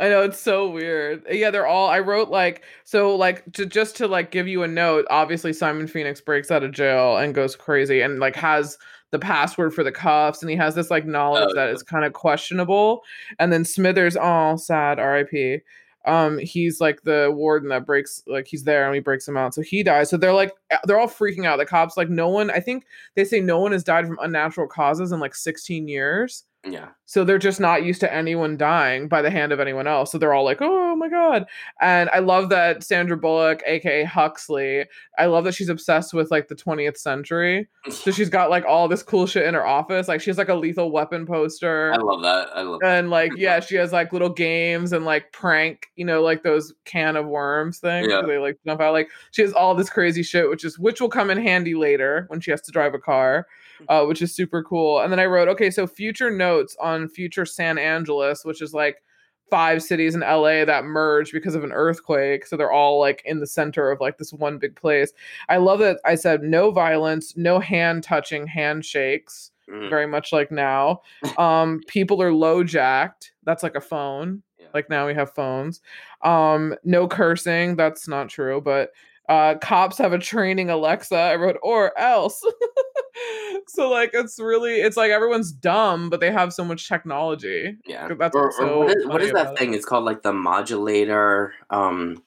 [0.00, 1.22] I know it's so weird.
[1.30, 1.88] Yeah, they're all.
[1.88, 5.06] I wrote like so like to just to like give you a note.
[5.08, 8.76] Obviously, Simon Phoenix breaks out of jail and goes crazy and like has
[9.12, 11.72] the password for the cuffs and he has this like knowledge Oh, that yeah.
[11.72, 13.02] is kind of questionable.
[13.38, 15.58] And then Smithers, oh sad, R.I.P.
[16.04, 19.54] Um, he's like the warden that breaks like he's there and he breaks him out,
[19.54, 20.10] so he dies.
[20.10, 20.52] So they're like
[20.84, 21.58] they're all freaking out.
[21.58, 22.50] The cops like no one.
[22.50, 22.84] I think
[23.14, 26.44] they say no one has died from unnatural causes in like 16 years.
[26.64, 30.12] Yeah So they're just not used to anyone dying by the hand of anyone else.
[30.12, 31.44] So they're all like, oh my God.
[31.80, 34.84] And I love that Sandra Bullock, aka Huxley,
[35.18, 37.68] I love that she's obsessed with like the 20th century.
[37.90, 40.08] So she's got like all this cool shit in her office.
[40.08, 41.92] Like she has like a lethal weapon poster.
[41.92, 45.32] i love that i love And like, yeah, she has like little games and like
[45.32, 48.08] prank, you know, like those can of worms things.
[48.08, 48.22] Yeah.
[48.22, 48.92] They like jump out.
[48.92, 52.24] Like she has all this crazy shit, which is which will come in handy later
[52.28, 53.46] when she has to drive a car,
[53.88, 55.00] uh, which is super cool.
[55.00, 59.02] And then I wrote, okay, so future notes on future San Angeles, which is like
[59.50, 62.46] five cities in LA that merged because of an earthquake.
[62.46, 65.12] So they're all like in the center of like this one big place.
[65.50, 69.90] I love that I said no violence, no hand touching handshakes Mhm.
[69.90, 71.02] very much like now.
[71.38, 73.32] Um, people are low jacked.
[73.44, 74.42] That's like a phone.
[74.58, 74.66] Yeah.
[74.74, 75.80] Like now we have phones.
[76.22, 77.76] Um, no cursing.
[77.76, 78.60] That's not true.
[78.60, 78.90] But
[79.28, 81.14] uh, cops have a training Alexa.
[81.14, 82.42] I wrote or else.
[83.68, 87.76] so like it's really it's like everyone's dumb, but they have so much technology.
[87.86, 88.08] Yeah.
[88.18, 89.58] That's or, what's or so what is, what that about it.
[89.58, 89.74] thing?
[89.74, 91.54] It's called like the modulator.
[91.70, 92.22] Um,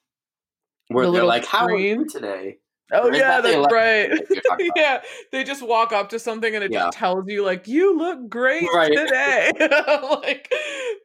[0.90, 2.60] where The they're little like, "How are you today?"
[2.92, 4.10] Oh Or yeah, that that's elec- right.
[4.12, 4.78] that you're talking about?
[4.78, 6.82] yeah, they just walk up to something and it Yeah.
[6.86, 8.92] just tells you like you look great Right.
[8.96, 9.52] today.
[10.22, 10.54] like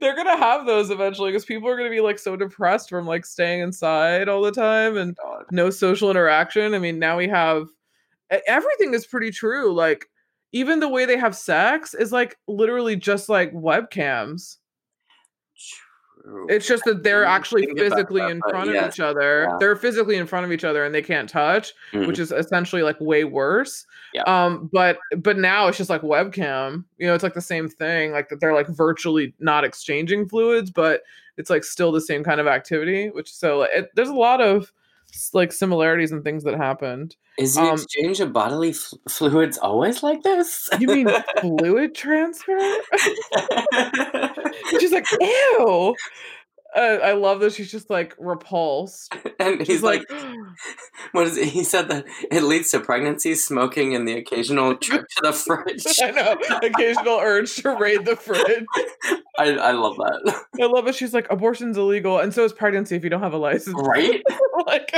[0.02, 3.24] they're gonna have those eventually because people are gonna be like so depressed from like
[3.24, 5.46] staying inside all the time and God.
[5.50, 6.74] no social interaction.
[6.74, 7.68] I mean, now we have
[8.46, 9.72] everything is pretty true.
[9.72, 10.06] Like
[10.52, 14.56] even the way they have sex is like literally just like webcams.
[16.22, 16.46] True.
[16.50, 19.46] It's just that they're actually physically that, in front of each other.
[19.48, 19.56] yeah.
[19.58, 22.06] They're physically in front of each other and they can't touch, Mhm.
[22.06, 23.86] which is essentially like way worse.
[24.12, 24.22] Yeah.
[24.24, 26.84] Um, but but now it's just like webcam.
[26.98, 28.12] You know, it's like the same thing.
[28.12, 31.02] Like that they're like virtually not exchanging fluids, but
[31.38, 33.08] it's like still the same kind of activity.
[33.08, 34.72] Which so it, there's a lot of
[35.32, 37.16] like similarities and things that happened.
[37.38, 40.68] Is the um, exchange of bodily f- fluids always like this?
[40.78, 41.08] You mean
[41.40, 42.58] fluid transfer?
[44.78, 45.94] She's like, ew.
[46.76, 49.12] Uh, I love that she's just like repulsed.
[49.40, 50.24] and She's he's like, like,
[51.12, 51.48] what is it?
[51.48, 55.84] He said that it leads to pregnancy, smoking, and the occasional trip to the fridge.
[56.02, 58.64] I know, occasional urge to raid the fridge.
[59.38, 60.44] I, I love that.
[60.60, 60.94] I love it.
[60.94, 63.80] She's like, abortion's illegal, and so is pregnancy if you don't have a license.
[63.80, 64.22] Right?
[64.66, 64.92] like,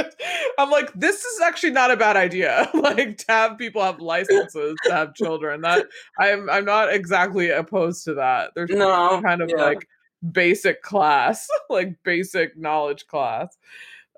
[0.58, 2.68] I'm like, this is actually not a bad idea.
[2.74, 5.60] like to have people have licenses to have children.
[5.62, 5.86] That
[6.18, 8.50] I'm I'm not exactly opposed to that.
[8.54, 9.20] There's No.
[9.22, 9.62] kind of yeah.
[9.62, 9.88] like
[10.30, 13.56] basic class, like basic knowledge class.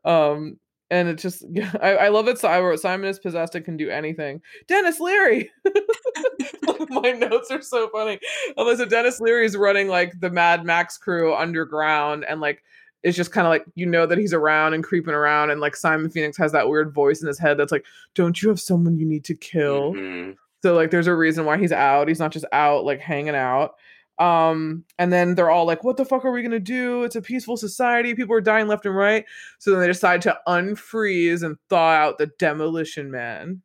[0.04, 0.58] Um,
[0.90, 1.44] and it just
[1.80, 2.38] I, I love it.
[2.38, 4.40] So I wrote Simon is possessed and can do anything.
[4.66, 5.50] Denis Leary.
[6.90, 8.20] My notes are so funny.
[8.56, 12.62] Um, so Denis is running like the Mad Max crew underground and like
[13.02, 15.76] it's just kind of like you know that he's around and creeping around and like
[15.76, 17.84] Simon Phoenix has that weird voice in his head that's like,
[18.14, 19.92] Don't you have someone you need to kill?
[19.92, 20.36] Mhm.
[20.62, 22.08] So like there's a reason why he's out.
[22.08, 23.74] He's not just out like hanging out.
[24.18, 27.02] Um and then they're all like what the fuck are we to do?
[27.02, 28.14] It's a peaceful society.
[28.14, 29.24] People are dying left and right.
[29.58, 33.62] So then they decide to unfreeze and thaw out the demolition man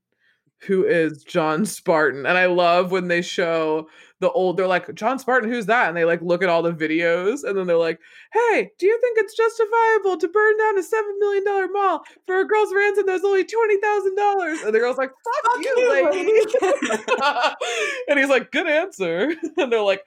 [0.61, 2.25] who is John Spartan.
[2.25, 3.87] And I love when they show
[4.19, 5.87] the old they're like John Spartan who's that?
[5.87, 7.99] And they like look at all the videos and then they're like,
[8.33, 12.39] "Hey, do you think it's justifiable to burn down a 7 million dollar mall for
[12.39, 17.55] a girl's ransom that's only $20,000?" And the girl's like, "Fuck, Fuck you, you, lady."
[18.09, 20.05] and he's like, "Good answer." And they're like,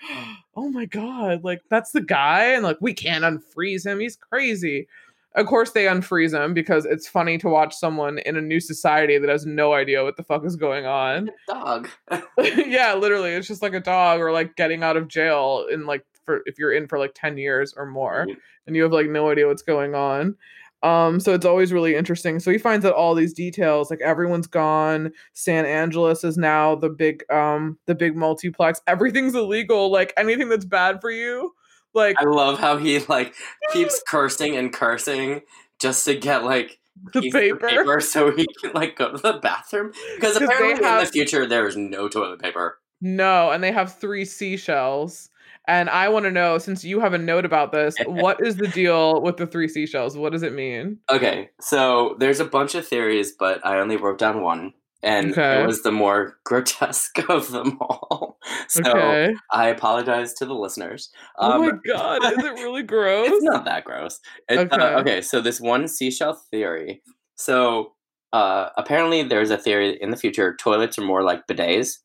[0.57, 4.01] "Oh my god, like that's the guy." And like, "We can't unfreeze him.
[4.01, 4.89] He's crazy."
[5.35, 9.17] Of course they unfreeze him because it's funny to watch someone in a new society
[9.19, 11.31] that has no idea what the fuck is going on.
[11.49, 11.89] Dog.
[12.39, 16.05] yeah, literally, it's just like a dog or like getting out of jail in like
[16.25, 18.37] for if you're in for like 10 years or more Mhm.
[18.67, 20.37] and you have like no idea what's going on.
[20.85, 22.41] Um, so it's always really interesting.
[22.41, 25.13] So he finds out all these details, like everyone's gone.
[25.33, 28.81] San Angeles is now the big um the big multiplex.
[28.87, 31.55] Everything's illegal, like anything that's bad for you.
[31.95, 33.35] Like I love how he like
[33.73, 35.43] keeps cursing and cursing
[35.79, 36.79] just to get like
[37.13, 37.69] the paper.
[37.69, 41.67] paper so he can like go to the bathroom because apparently in the future there
[41.67, 42.79] is no toilet paper.
[43.01, 45.29] No, and they have three seashells.
[45.69, 48.67] And I want to know, since you have a note about this, what is the
[48.69, 50.17] deal with the three seashells?
[50.17, 50.99] What does it mean?
[51.11, 54.73] Okay, so there's a bunch of theories, but I only wrote down one,
[55.03, 55.63] and Okay.
[55.63, 58.39] it was the more grotesque of them all.
[58.69, 59.35] So okay.
[59.53, 61.11] I apologize to the listeners.
[61.39, 63.29] oh Um, my god, is it really gross?
[63.31, 64.19] it's not that gross.
[64.49, 64.75] It, okay.
[64.75, 64.95] Okay.
[65.01, 67.03] okay, so this one seashell theory.
[67.37, 67.93] So
[68.33, 71.99] uh, apparently, there's a theory in the future toilets are more like bidets.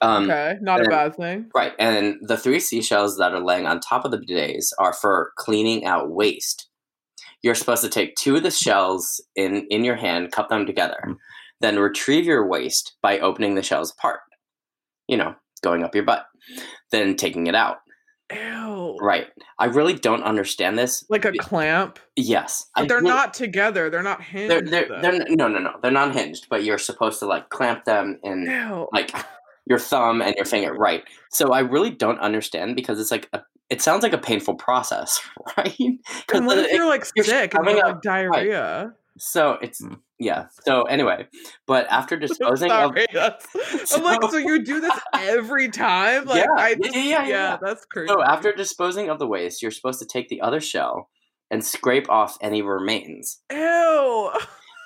[0.00, 1.50] Um, okay, not a bad thing.
[1.54, 5.32] Right, and the three seashells that are laying on top of the bidets are for
[5.36, 6.68] cleaning out waste.
[7.42, 11.16] You're supposed to take two of the shells in in your hand, cup them together,
[11.64, 14.20] then retrieve your waste by opening the shells apart.
[15.08, 16.26] You know, going up your butt,
[16.92, 17.78] then taking it out.
[18.32, 18.96] Ew.
[19.00, 19.26] Right.
[19.58, 21.04] I really don't understand this.
[21.10, 21.98] Like a clamp.
[22.16, 23.90] Yes, But they're really- not together.
[23.90, 24.50] They're not hinged.
[24.50, 27.84] They're they're, they're no no no they're not hinged, but you're supposed to like clamp
[27.84, 28.88] them in Ew.
[28.92, 29.12] like
[29.66, 33.40] your thumb and your finger right so i really don't understand because it's like a,
[33.70, 35.22] it sounds like a painful process
[35.56, 35.74] right
[36.34, 38.92] And what if it- you're like you're sick and shoving you have up- like diarrhea?
[39.16, 39.94] So it's hmm.
[40.18, 41.26] yeah so anyway
[41.66, 46.24] but after disposing of Sorry, that's- I'm like, so you do this every time?
[46.24, 47.58] Like, Yeah, I yeah, just, yeah, yeah, yeah.
[47.62, 48.08] that's crazy.
[48.08, 51.08] so after disposing of the waste you're supposed to take the other shell
[51.50, 54.30] and scrape off any remains Ew.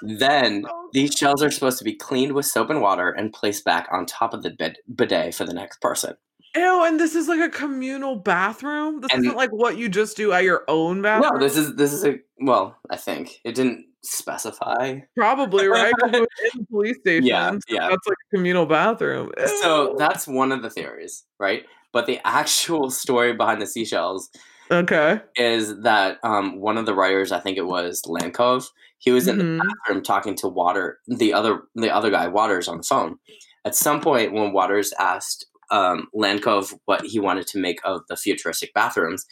[0.02, 3.64] then Oh, these shells are supposed to be cleaned with soap and water and placed
[3.64, 6.14] back on top of the bid- bidet for the next person
[6.56, 9.00] Ew, and this is like a communal bathroom.
[9.02, 11.34] This And- isn't like what you just do at your own bathroom.
[11.34, 15.92] no this is this is a well i think it didn't specify probably right.
[16.04, 16.26] in the
[16.70, 17.26] police station.
[17.26, 17.88] Yeah, so yeah.
[17.88, 19.32] That's like a communal bathroom.
[19.60, 21.64] So that's one of the theories, right?
[21.92, 24.30] But the actual story behind the seashells
[24.70, 25.20] okay.
[25.36, 28.66] is that um, one of the writers, I think it was Lenkov,
[28.98, 29.60] he was in the Mhm.
[29.60, 33.16] bathroom talking to Water, the other the other guy, Waters, on the phone.
[33.64, 38.16] At some point, when Waters asked um, Lenkov what he wanted to make of the
[38.16, 39.26] futuristic bathrooms.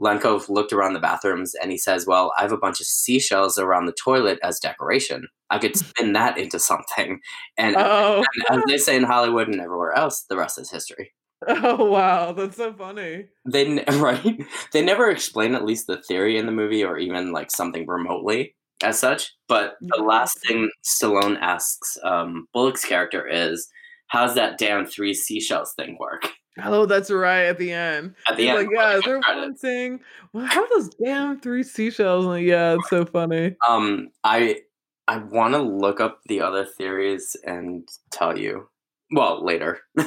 [0.00, 3.58] Lenkov looked around the bathrooms and he says, Well, I have a bunch of seashells
[3.58, 5.26] around the toilet as decoration.
[5.50, 7.20] I could spin that into something.
[7.56, 8.24] And, Oh.
[8.48, 11.12] and as they say in Hollywood and everywhere else, the rest is history.
[11.48, 13.26] Oh wow, that's so funny.
[13.48, 14.42] They right?
[14.72, 18.56] They never explain at least the theory in the movie or even like something remotely
[18.82, 19.32] as such.
[19.48, 23.68] But the last thing Stallone asks um, Bullock's character is,
[24.08, 26.28] "How's that damn three seashells thing work?"
[26.64, 27.44] Oh, that's right.
[27.44, 30.00] At the end, At the He's end, like, yeah, they're thing.
[30.32, 32.26] Well, how those damn three seashells?
[32.26, 33.56] Like, yeah, it's so funny.
[33.68, 34.62] Um, I
[35.06, 38.68] I want to look up the other theories and tell you.
[39.10, 39.80] Well, later.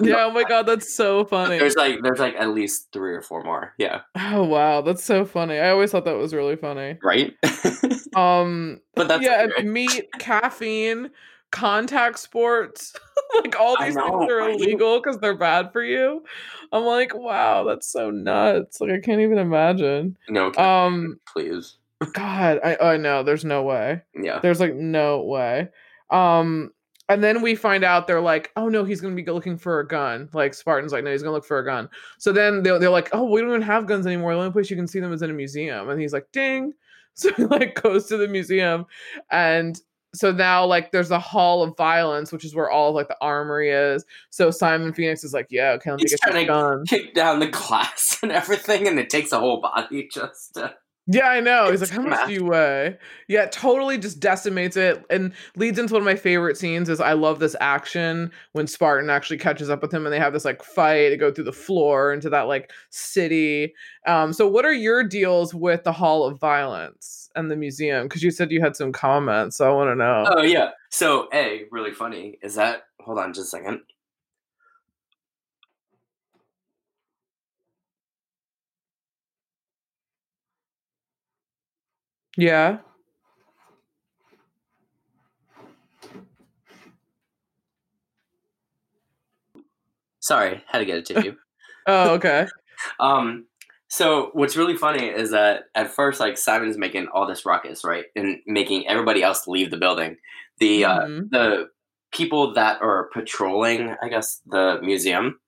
[0.00, 1.58] Yeah, oh my god, that's so funny.
[1.58, 3.74] There's like there's like at least three or four more.
[3.76, 4.00] Yeah.
[4.16, 5.58] Oh wow, that's so funny.
[5.58, 6.98] I always thought that was really funny.
[7.02, 7.34] Right.
[8.14, 11.10] Um, but that's yeah, meat, caffeine,
[11.50, 12.94] contact sports,
[13.34, 16.24] like all these know, things are illegal because they're bad for you.
[16.72, 18.80] I'm like, wow, that's so nuts.
[18.80, 20.16] Like I can't even imagine.
[20.28, 20.52] no.
[20.54, 21.76] Um, please.
[22.12, 24.02] God, I I know there's no way.
[24.14, 24.40] Yeah.
[24.40, 25.68] There's like no way.
[26.10, 26.72] Um,
[27.08, 29.86] and then we find out they're like, oh no, he's gonna be looking for a
[29.86, 30.28] gun.
[30.32, 31.88] Like Spartan's like, no, he's gonna look for a gun.
[32.18, 34.32] So then they're, they're like, oh, we don't even have guns anymore.
[34.34, 35.88] The only place you can see them is in a museum.
[35.88, 36.74] And he's like, ding.
[37.14, 38.86] So he like goes to the museum,
[39.30, 39.78] and
[40.14, 43.16] so now like there's a hall of violence, which is where all of like the
[43.20, 44.04] armory is.
[44.30, 46.84] So Simon Phoenix is like, yeah, okay, let me He's get trying to gun.
[46.86, 50.54] kick down the glass and everything, and it takes a whole body just.
[50.54, 50.74] To...
[51.08, 51.70] Yeah, I know.
[51.70, 52.96] He's like, how much do you weigh?
[53.26, 57.14] Yeah, totally just decimates it and leads into one of my favorite scenes is I
[57.14, 60.62] love this action when Spartan actually catches up with him and they have this like
[60.62, 63.74] fight to go through the floor into that like city.
[64.06, 68.06] Um, so what are your deals with the Hall of Violence and the museum?
[68.06, 70.24] Because you said you had some comments, so I want to know.
[70.28, 70.70] Oh yeah.
[70.90, 72.84] So a really funny is that.
[73.00, 73.80] Hold on, just a second.
[82.36, 82.78] Yeah.
[90.20, 91.36] Sorry, had to get it to you.
[91.88, 92.46] Oh, okay.
[93.00, 93.46] Um,
[93.88, 98.04] so what's really funny is that at first, like Simon's making all this ruckus, right,
[98.16, 100.16] and making everybody else leave the building.
[100.58, 101.30] The uh, Mhm.
[101.30, 101.68] the
[102.12, 105.40] people that are patrolling, I guess, the museum,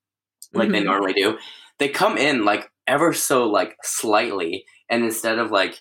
[0.54, 0.86] like they Mhm.
[0.86, 1.38] normally do,
[1.78, 5.80] they come in like ever so like slightly, and instead of like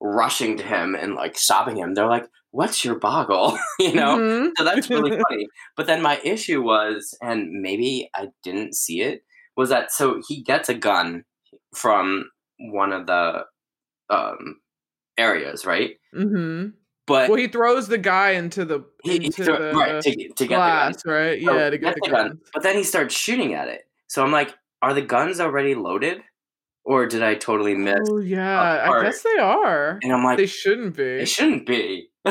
[0.00, 4.18] rushing to him and like stopping him, they're like, "What's your boggle?" you know.
[4.18, 4.50] Mhm.
[4.58, 5.46] So that's really funny.
[5.76, 9.22] But then my issue was, and maybe I didn't see it,
[9.56, 11.24] was that so he gets a gun
[11.74, 13.44] from one of the
[14.10, 14.60] um,
[15.18, 15.96] areas, right?
[16.14, 16.70] Mm-hmm.
[17.06, 20.10] But Well, he throws the guy into the he, he into threw- the right to,
[20.10, 21.42] to get the glass, right?
[21.42, 22.28] So Yeah, to get the the gun.
[22.28, 22.38] gun.
[22.54, 23.82] But then he starts shooting at it.
[24.06, 26.22] So I'm like, are the guns already loaded,
[26.84, 28.08] or did I totally miss?
[28.10, 29.98] Oh yeah, I guess they are.
[30.02, 31.02] And I'm like, They shouldn't be.
[31.02, 32.08] it shouldn't be.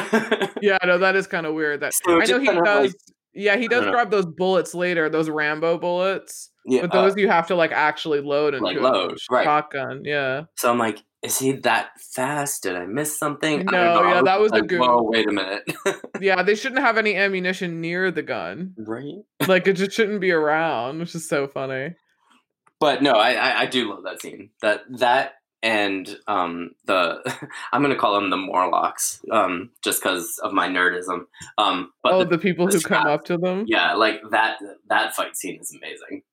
[0.61, 1.81] Yeah, no, that is kind of weird.
[1.81, 2.85] That So I know he does.
[2.87, 2.91] like-
[3.35, 3.91] yeah, he does know.
[3.91, 6.51] grab those bullets later, those Rambo bullets.
[6.65, 9.43] yeah, But uh, those you have to like actually load into like a load, right.
[9.43, 10.01] shotgun.
[10.05, 10.43] Yeah.
[10.55, 12.61] So I'm like, is he that fast?
[12.63, 13.65] Did I miss something?
[13.65, 14.81] No, yeah, that was a like, goof.
[14.81, 15.63] Whoa, wait a minute.
[16.21, 18.75] Yeah, they shouldn't have any ammunition near the gun.
[18.77, 19.23] right?
[19.47, 21.95] Like it just shouldn't be around, which is so funny.
[22.83, 24.49] But no, I, I I do love that scene.
[24.61, 27.21] That that and um the
[27.71, 31.21] I'm gonna call them the Morlocks um just because of my nerdism.
[31.57, 33.63] Um, but oh, the- the people the who come scrap- up to them.
[33.67, 34.57] yeah, like that
[34.89, 36.23] that fight scene is amazing.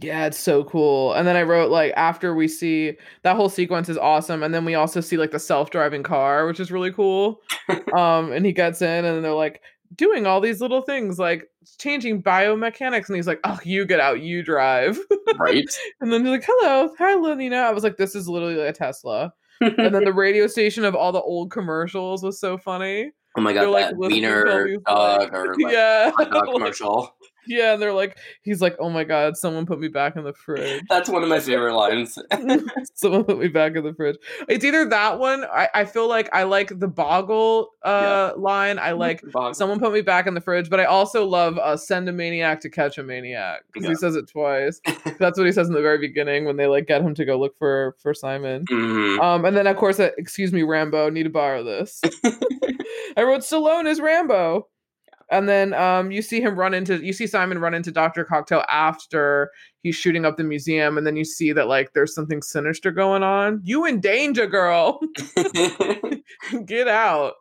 [0.00, 1.12] Yeah, it's so cool.
[1.12, 4.64] And then I wrote like after we see that whole sequence is awesome, and then
[4.64, 7.40] we also see like the self-driving car, which is really cool.
[7.96, 9.62] um, and he gets in, and they're like
[9.94, 11.46] doing all these little things, like
[11.78, 14.98] changing biomechanics, and he's like, "Oh, you get out, you drive."
[15.38, 15.64] Right?
[16.00, 19.32] and then they're like, "Hello, hi, Lenina." I was like, "This is literally a Tesla."
[19.60, 23.12] and then the radio station of all the old commercials was so funny.
[23.36, 27.14] oh my god They're like that listening wiener dog or like yeah, hot dog commercial.
[27.46, 30.32] Yeah, and they're like, he's like, "Oh my god, someone put me back in the
[30.32, 32.18] fridge." That's one of my favorite lines.
[32.94, 34.16] Someone put me back in the fridge.
[34.48, 35.44] It's either that one.
[35.44, 38.78] I, I feel like I like the boggle uh line.
[38.78, 39.22] I like
[39.52, 42.60] someone put me back in the fridge, but I also love uh, send a maniac
[42.60, 43.90] to catch a maniac because Yeah.
[43.90, 44.80] he says it twice.
[45.18, 47.38] That's what he says in the very beginning when they like get him to go
[47.38, 48.64] look for for Simon.
[48.66, 49.18] Mhm.
[49.20, 52.00] Um, and then of course, uh, excuse me, Rambo, need to borrow this.
[53.16, 54.68] I wrote Stallone as Rambo.
[55.32, 58.24] And then um, you see him run into you see Simon run into Dr.
[58.24, 59.50] Cocteau after
[59.82, 63.22] he's shooting up the museum, and then you see that like there's something sinister going
[63.22, 63.60] on.
[63.64, 65.00] You in danger, girl.
[66.66, 67.34] Get out.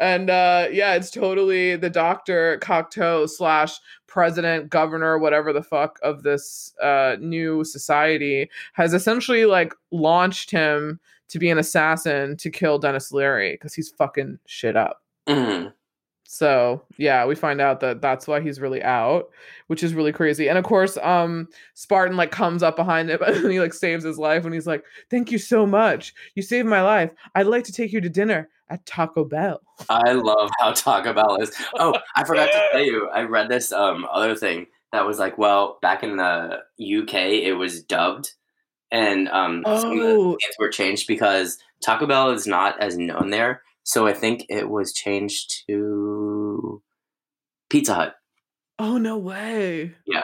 [0.00, 6.22] And uh yeah, it's totally the doctor Cocteau slash president, governor, whatever the fuck of
[6.22, 12.78] this uh new society has essentially like launched him to be an assassin to kill
[12.78, 15.02] Denis Leary because he's fucking shit up.
[15.28, 15.72] Mhm.
[16.34, 19.28] So yeah, we find out that that's why he's really out,
[19.68, 20.48] which is really crazy.
[20.48, 24.18] And of course, um, Spartan like comes up behind him and he like saves his
[24.18, 26.12] life and he's like, "Thank you so much.
[26.34, 27.12] You saved my life.
[27.36, 31.36] I'd like to take you to dinner at Taco Bell." I love how Taco Bell
[31.40, 31.52] is.
[31.78, 33.08] Oh, I forgot to tell you.
[33.14, 37.14] I read this um other thing that was like, well, back in the UK,
[37.44, 38.32] it was dubbed,
[38.90, 42.98] and um some of the Oh, names were changed because Taco Bell is not as
[42.98, 43.62] known there.
[43.84, 46.82] So I think it was changed to
[47.70, 48.14] Pizza Hut.
[48.78, 49.94] oh no way.
[50.06, 50.22] Yeah.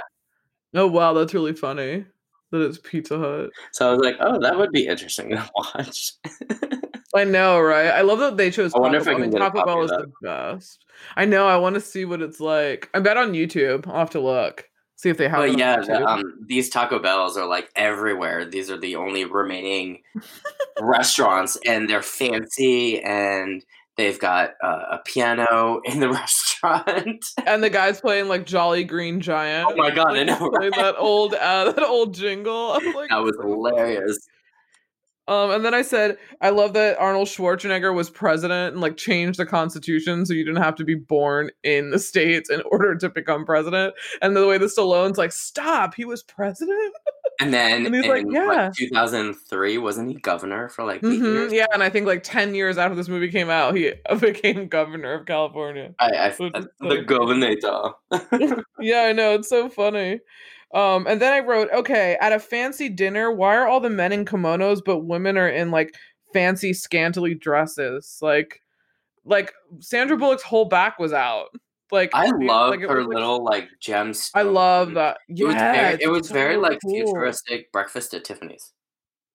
[0.75, 2.05] Oh wow, that's really funny.
[2.53, 3.51] That it's Pizza Hut.
[3.73, 6.13] So I was like, oh, that would be interesting to watch.
[7.15, 7.89] I know, right?
[7.91, 9.31] I love that they chose I wonder Taco if I Bell.
[9.31, 10.85] Can a Taco Bell is the best.
[11.17, 11.47] I know.
[11.49, 12.89] I want to see what it's like.
[12.95, 13.87] I bet on YouTube.
[13.89, 14.70] I'll have to look.
[15.01, 18.45] See if they have But yeah, the, um, these Taco Bells are like everywhere.
[18.45, 20.03] These are the only remaining
[20.79, 23.65] restaurants, and they're fancy, and
[23.97, 27.25] they've got uh, a piano in the restaurant.
[27.47, 29.71] and the guy's playing like Jolly Green Giant.
[29.73, 30.71] oh my god, I know, right?
[30.77, 32.79] that old uh, that old jingle.
[32.95, 34.29] Like, That was hilarious.
[35.31, 39.39] Um, and then I said, I love that Arnold Schwarzenegger was president and like changed
[39.39, 43.09] the constitution so you didn't have to be born in the states in order to
[43.09, 43.95] become president.
[44.21, 46.93] And the way the Stallone's like, stop, he was president.
[47.41, 48.71] And then And he's in like, what, yeah.
[48.77, 51.53] 2003, wasn't he governor for like 8 Mhm, years?
[51.53, 55.15] Yeah, and I think like ten years after this movie came out, he became governor
[55.15, 55.95] of California.
[56.01, 57.55] I, I, Which the so governor.
[58.81, 60.21] Yeah, I know it's so funny.
[60.73, 64.13] Um, and then I wrote, okay, at a fancy dinner, why are all the men
[64.13, 65.95] in kimonos but women are in like
[66.33, 68.19] fancy scantily dresses?
[68.23, 68.61] Like,
[69.25, 71.49] like Sandra Bullock's whole back was out.
[71.93, 74.31] Like I love like, her was, little like gems.
[74.35, 75.19] I love that.
[75.29, 76.95] It was Yeah, very, it was very like cool.
[76.95, 78.73] futuristic breakfast at Tiffany's.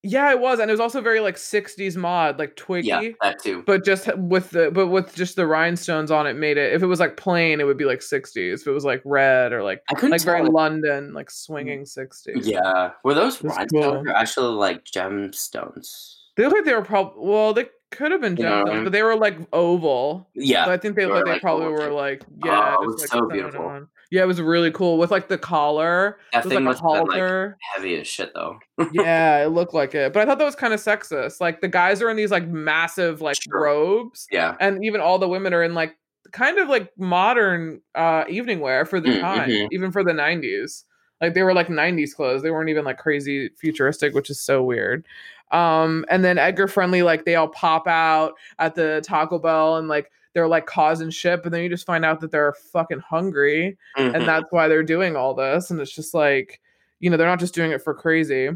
[0.08, 2.88] Yeah, it was, and it was also very like '60s mod, like Twiggy.
[2.88, 3.64] Yeah, that too.
[3.66, 6.86] but just with the but with just the rhinestones on it made it if it
[6.88, 9.82] was like plain it would be like 60s if it was like red or like
[9.90, 10.52] I couldn't like very tell.
[10.52, 11.32] london like mm.
[11.32, 14.10] swinging 60s Yeah, were those That's rhinestones cool.
[14.10, 16.16] or actually like gemstones?
[16.38, 18.72] they look like they were probably well they could have been You know what I
[18.72, 18.84] gemstones mean?
[18.86, 21.68] but they were like oval Yeah, so i think they they looked like they probably
[21.68, 23.88] oval were like oh, yeah Oh, it was like, so beautiful.
[24.12, 26.18] Yeah it was really cool with like the collar.
[26.32, 27.58] That it was thing like a must have been like halter.
[27.74, 28.60] heavy as shit though.
[28.92, 31.40] yeah it looked like it but i thought that was kind of sexist.
[31.42, 33.62] Like the guys are in these like massive like Sure.
[33.62, 35.96] robes Yeah, and even all the women are in like
[36.32, 39.68] kind of like modern uh evening wear for the Mm, time mhm.
[39.72, 40.84] even for the 90s
[41.22, 42.42] like they were like 90s clothes.
[42.44, 45.06] They weren't even like crazy futuristic which is so weird.
[45.52, 49.88] Um and then edgar friendly like they all pop out at the taco bell and
[49.88, 53.76] like they're like causing shit but then you just find out that they're fucking hungry
[53.98, 54.14] Mhm.
[54.14, 56.62] and that's why they're doing all this and it's just like
[57.00, 58.50] you know they're not just doing it for crazy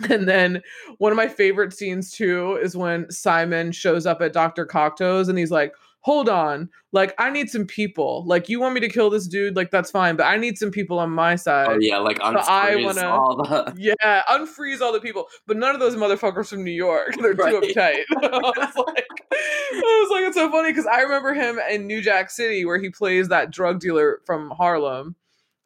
[0.08, 0.62] and then
[0.98, 5.36] one of my favorite scenes too is when simon shows up at dr cocteau's and
[5.38, 5.72] he's like
[6.02, 9.54] hold on like i need some people like you want me to kill this dude
[9.54, 12.24] like that's fine but i need some people on my side oh yeah, like So
[12.24, 13.74] I wanna- all the.
[13.78, 17.14] yeah, unfreeze all the people, but none of those motherfuckers from New York.
[17.20, 18.04] They're too uptight.
[18.22, 22.00] I was like, I was like, it's so funny because I remember him in New
[22.02, 25.14] Jack City where he plays that drug dealer from Harlem,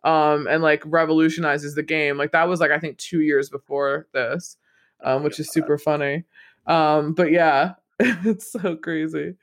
[0.02, 2.16] um, and like revolutionizes the game.
[2.18, 4.56] Like that was like I think two years before this,
[5.02, 6.24] um, which is super funny.
[6.66, 9.34] Um, but yeah, it's so crazy.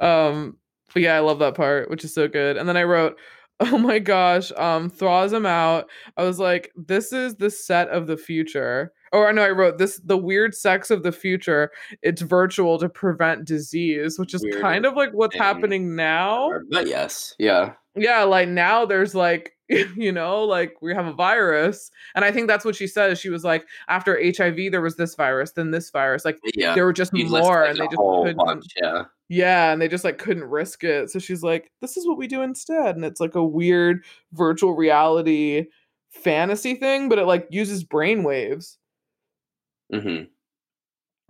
[0.00, 0.56] Um,
[0.92, 2.56] but yeah, I love that part, which is so good.
[2.56, 3.18] And then I wrote,
[3.60, 5.88] oh my gosh, um, thaws him out.
[6.16, 8.92] I was like, this is the set of the future.
[9.12, 11.70] Or I know I wrote this the weird sex of the future.
[12.00, 15.42] It's virtual to prevent disease, which is Weird kind of like what's thing.
[15.42, 16.50] happening now.
[16.70, 17.72] But yes, yeah.
[17.96, 21.90] Yeah, like now there's like, you know, like we have a virus.
[22.14, 23.18] And I think that's what she says.
[23.20, 26.24] She was like, after HIV, there was this virus, then this virus.
[26.24, 26.74] Like Yeah.
[26.76, 29.02] there were just more and they just couldn't bunch, yeah.
[29.30, 31.10] Yeah, and they just like couldn't risk it.
[31.10, 32.96] So she's like, this is what we do instead.
[32.96, 35.66] And it's like a weird virtual reality
[36.10, 38.78] fantasy thing, but it like uses brain waves.
[39.92, 40.30] hmm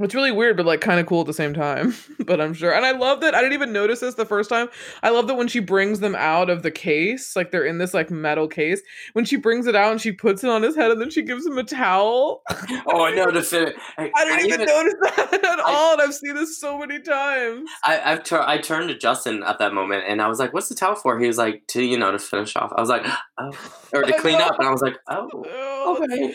[0.01, 1.94] It's really weird, but like kind of cool at the same time.
[2.26, 2.72] but I'm sure.
[2.74, 3.34] And I love that.
[3.34, 4.68] I didn't even notice this the first time.
[5.03, 7.92] I love that when she brings them out of the case, like they're in this
[7.94, 8.80] like metal case,
[9.12, 11.22] when she brings it out and she puts it on his head and then she
[11.22, 12.42] gives him a towel.
[12.86, 13.76] Oh, I noticed it.
[13.98, 15.92] I, I didn't even, notice that at I- all.
[15.92, 17.68] And I've seen this so many times.
[17.84, 20.68] I, I've tur- I turned to Justin at that moment and I was like, "What's
[20.68, 23.05] the towel for?" He was like, "To you know to finish off." I was like,
[23.38, 23.51] "Oh,"
[23.92, 24.46] or to I clean know.
[24.46, 26.34] up, and I was like, "Oh, Oh, okay."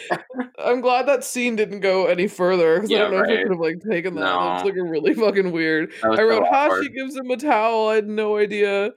[0.63, 3.34] I'm glad that scene didn't go any further because I Yeah, don't know if it
[3.49, 3.55] right.
[3.56, 4.22] Have like taken that.
[4.22, 4.43] No.
[4.43, 5.91] That's like a really fucking weird.
[6.03, 6.84] I so wrote, "Ha!" awkward.
[6.84, 7.89] She gives him a towel.
[7.89, 8.91] I had no idea.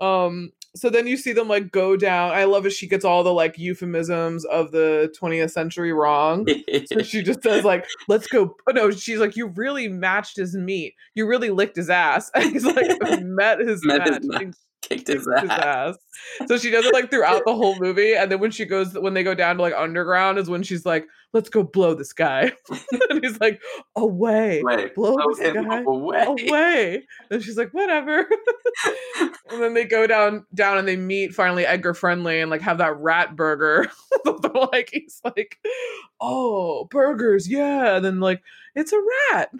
[0.00, 0.52] Um.
[0.74, 2.32] So then you see them like go down.
[2.32, 2.70] I love it.
[2.70, 6.46] She gets all the like euphemisms of the 20th century wrong.
[6.86, 10.54] So she just says like, "Let's go." Oh no, she's like, "You really matched his
[10.54, 10.94] meat.
[11.14, 15.28] You really licked his ass." And he's like, "Met his Met his match." Kicked his
[15.40, 15.50] his ass.
[15.50, 15.96] ass.
[16.48, 19.14] So she does it like throughout the whole movie, and then when she goes, when
[19.14, 22.52] they go down to like underground, is when she's like, "Let's go blow this guy,"
[23.10, 23.60] and he's like,
[23.96, 26.24] "Away, Wait, blow blow this him guy away.
[26.26, 28.26] away," and she's like, "Whatever."
[29.50, 32.78] and then they go down, down, and they meet finally Edgar Friendly, and like have
[32.78, 33.90] that rat burger.
[34.54, 35.58] Like he's like,
[36.20, 38.42] "Oh, burgers, yeah," and then like
[38.74, 39.00] it's a
[39.32, 39.50] rat.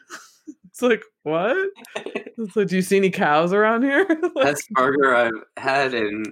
[0.72, 1.56] It's like what?
[2.38, 4.06] It's like, do you see any cows around here?
[4.34, 6.24] Like- Best burger I've had in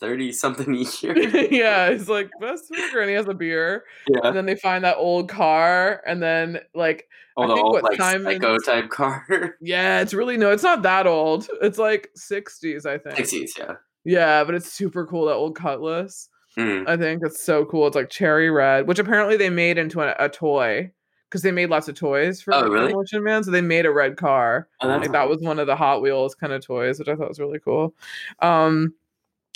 [0.00, 1.50] thirty something years.
[1.50, 3.84] yeah, he's like best burger, and he has a beer.
[4.08, 7.72] yeah, And then they find that old car, and then like all I think old
[7.72, 9.56] what like Simon's- psycho type car.
[9.60, 11.48] yeah, it's really no, it's not that old.
[11.62, 13.16] It's like sixties, I think.
[13.16, 13.72] Pixies, yeah.
[14.04, 15.24] Yeah, but it's super cool.
[15.26, 16.28] That old Cutlass,
[16.58, 16.86] Mm.
[16.88, 17.86] I think it's so cool.
[17.86, 20.92] It's like cherry red, which apparently they made into a, a toy
[21.28, 22.88] because they made lots of toys for Oh, really?
[22.88, 23.42] Demolition Man.
[23.44, 24.68] So they made a red car.
[24.80, 27.28] Oh, like that was one of the Hot Wheels kind of toys, which I thought
[27.28, 27.94] was really cool.
[28.40, 28.94] Um,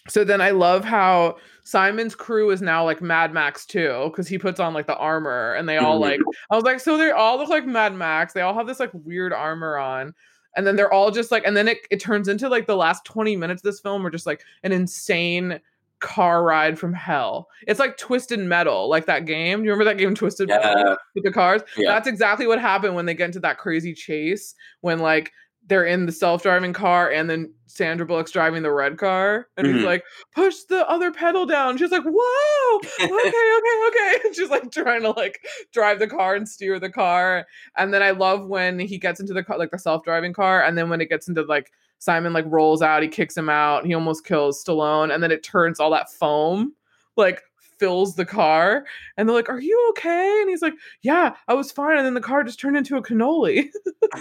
[0.09, 4.39] so then I love how Simon's crew is now like Mad Max too, because he
[4.39, 6.01] puts on like the armor and they all Mhm.
[6.03, 8.33] like I was like, so they all look like Mad Max.
[8.33, 10.15] They all have this like weird armor on.
[10.57, 13.05] And then they're all just like, and then it, it turns into like the last
[13.05, 15.61] 20 minutes of this film are just like an insane
[16.01, 17.49] car ride from hell.
[17.67, 19.59] It's like Twisted Metal, like that game.
[19.61, 20.97] Do you remember that game Twisted Metal?
[21.15, 21.63] With the cars.
[21.77, 21.93] Yeah.
[21.93, 25.33] That's exactly what happened when they get into that crazy chase when like
[25.67, 29.77] they're in the self-driving car and then Sandra Bullock's driving the red car and he's
[29.77, 29.85] Mhm.
[29.85, 30.03] like
[30.35, 31.77] push the other pedal down.
[31.77, 32.77] She's like, "Whoa.
[32.79, 35.39] Okay, okay, okay." And she's like trying to like
[35.73, 37.47] drive the car and steer the car.
[37.77, 40.77] And then I love when he gets into the car like the self-driving car and
[40.77, 41.71] then when it gets into like
[42.01, 45.43] Simon like rolls out, he kicks him out, he almost kills Stallone and then it
[45.45, 46.73] turns all that foam
[47.17, 47.41] like
[47.79, 48.85] fills the car
[49.17, 52.13] and they're like, "Are you okay?" And he's like, "Yeah, I was fine." And then
[52.15, 53.69] the car just turned into a cannoli,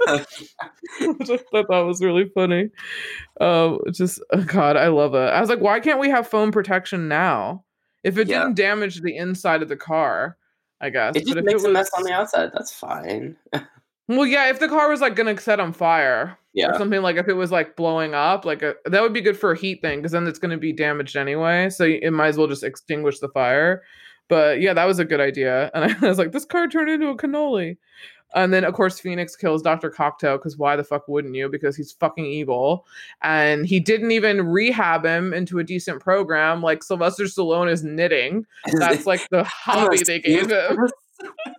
[1.01, 2.69] which I thought that was really funny.
[3.41, 5.17] Um, just oh God, I love it.
[5.29, 7.63] I was like, "Why can't we have foam protection now?
[8.03, 8.43] If it Yeah.
[8.43, 10.37] didn't damage the inside of the car,
[10.81, 12.51] I guess." it just if makes it a mess was- on the outside.
[12.53, 13.35] That's fine.
[14.11, 17.17] Well, yeah, if the car was like gonna set on fire Yeah, or something, like
[17.17, 19.81] if it was like blowing up, like a, that would be good for a heat
[19.81, 21.69] thing because then it's gonna be damaged anyway.
[21.69, 23.83] So it might as well just extinguish the fire.
[24.27, 25.71] But yeah, that was a good idea.
[25.73, 27.77] And I was like, this car turned into a cannoli.
[28.35, 29.89] And then of course Phoenix kills Dr.
[29.89, 31.49] Cocteau because why the fuck wouldn't you?
[31.49, 32.85] Because he's fucking evil.
[33.23, 36.61] And he didn't even rehab him into a decent program.
[36.61, 38.45] Like Sylvester Stallone is knitting.
[38.73, 40.77] That's like the hobby they gave him.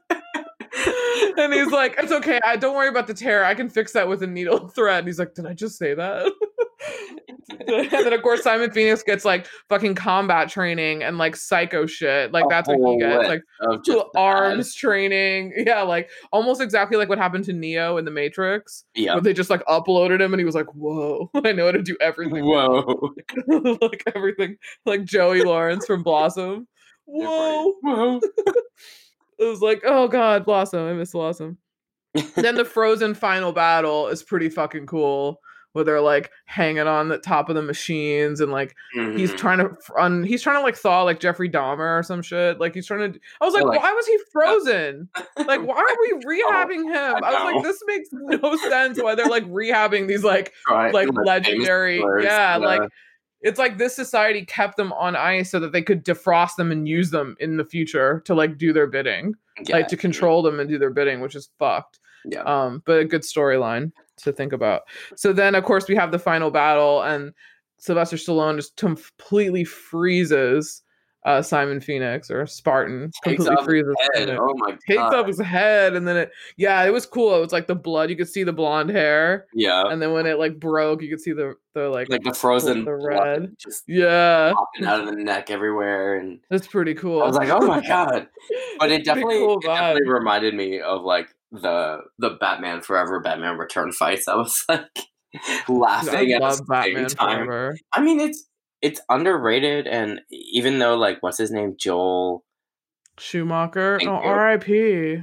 [1.37, 2.41] and he's like, "It's okay.
[2.45, 3.45] I don't worry about the tear.
[3.45, 5.95] I can fix that with a needle thread." And he's like, "Did I just say
[5.95, 6.33] that?"
[7.67, 12.33] and then of course Simon Phoenix gets like fucking combat training and like psycho shit.
[12.33, 13.29] Like that's what he gets.
[13.29, 13.43] Like
[13.85, 15.53] to arms training.
[15.57, 18.85] Yeah, like almost exactly like what happened to Neo in the Matrix.
[18.95, 19.15] Yeah.
[19.15, 21.83] Where they just like uploaded him and he was like, "Whoa, I know how to
[21.83, 23.15] do everything." Whoa.
[23.83, 24.57] like everything,
[24.87, 26.69] like Joey Lawrence from Blossom.
[27.07, 27.75] Whoa.
[27.83, 28.21] Whoa.
[29.41, 30.87] It was like, oh god, Blossom.
[30.87, 31.59] I miss Blossom.
[32.37, 35.41] then the Frozen final battle is pretty fucking cool.
[35.73, 39.37] Where they're like hanging on the top of the machines and like he's Mhm.
[39.39, 42.59] trying to run, he's trying to like thaw like Jeffrey Dahmer or some shit.
[42.59, 43.21] Like he's trying to.
[43.41, 45.09] I was like, like- why was he frozen?
[45.39, 47.23] Like, why are we rehabbing him?
[47.23, 49.01] I was like, this makes no sense.
[49.01, 52.83] Why they're like rehabbing these like Right, like legendary, killers, yeah, like
[53.43, 56.87] it's like this society kept them on ice so that they could defrost them and
[56.87, 59.35] use them in the future to like do their bidding
[59.67, 62.01] yeah, like to control them and do their bidding, which is fucked.
[62.25, 62.43] Yeah.
[62.43, 64.83] Um, but a good storyline to think about.
[65.17, 67.33] So then, of course, we have the final battle, and
[67.79, 70.83] Sylvester Stallone just completely freezes
[71.25, 73.11] uh, Simon Phoenix or Spartan.
[73.25, 74.37] Takes completely freezes.
[74.39, 74.79] Oh my god!
[74.89, 77.37] Takes off his head, and then it, yeah, it was cool.
[77.37, 78.11] It was like the blood.
[78.11, 79.83] You could see the blonde hair, yeah.
[79.87, 82.85] and then when it like broke, you could see the the like, Like the frozen
[82.85, 83.55] the red.
[83.59, 87.23] just yeah, popping out of the neck everywhere and that's pretty cool.
[87.23, 88.29] I was like, oh my god.
[88.79, 93.59] But it definitely, cool it definitely reminded me of like the the Batman Forever, Batman
[93.59, 94.27] Return fights.
[94.29, 94.99] I was like
[95.69, 97.47] laughing I at the Batman time.
[97.47, 97.77] Forever.
[97.93, 98.47] I mean, it's
[98.83, 102.45] it's underrated, and even though like what's his name, Joel,
[103.19, 103.99] Schumacher.
[104.03, 104.09] Oh.
[104.09, 105.23] R.I.P.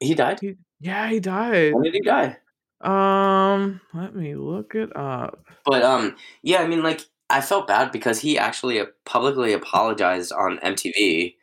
[0.00, 0.40] he died.
[0.40, 1.74] He, yeah, he died.
[1.74, 2.36] When did he die?
[2.80, 5.44] Um, let me look it up.
[5.64, 10.58] But um, yeah, I mean, like I felt bad because he actually publicly apologized on
[10.58, 11.34] MTV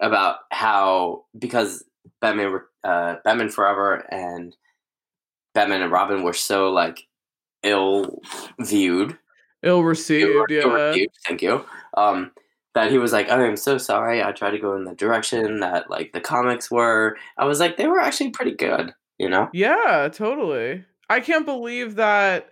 [0.00, 1.84] about how because
[2.20, 4.56] Batman uh, Batman Forever and
[5.54, 7.06] Batman and Robin were so like
[7.62, 8.20] ill
[8.60, 9.16] viewed,
[9.62, 10.62] Ill received, yeah.
[10.62, 11.64] ill-reviewed, thank you.
[11.94, 12.32] Um,
[12.74, 14.22] that he was like, oh, I'm so sorry.
[14.22, 17.16] I tried to go in the direction that like the comics were.
[17.36, 19.48] I was like, they were actually pretty good, you know?
[19.52, 20.84] Yeah, totally.
[21.10, 22.48] I can't believe that.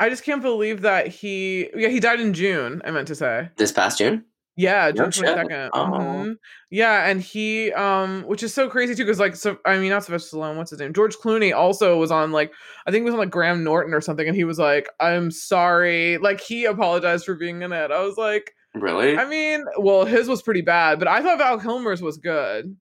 [0.00, 1.68] I just can't believe that he.
[1.74, 2.80] Yeah, he died in June.
[2.84, 3.50] I meant to say.
[3.56, 4.24] This past June.
[4.58, 5.70] Yeah, June twenty second.
[5.72, 6.34] Oh.
[6.70, 10.04] Yeah, and he, um, which is so crazy too, because like, so I mean, not
[10.04, 10.56] Sylvester Stallone.
[10.56, 10.92] What's his name?
[10.92, 12.52] George Clooney also was on like,
[12.86, 15.30] I think it was on like Graham Norton or something, and he was like, "I'm
[15.30, 17.90] sorry," like he apologized for being in it.
[17.92, 19.16] I was like, Really?
[19.16, 22.76] I mean, well, his was pretty bad, but I thought Val Kilmer's was good.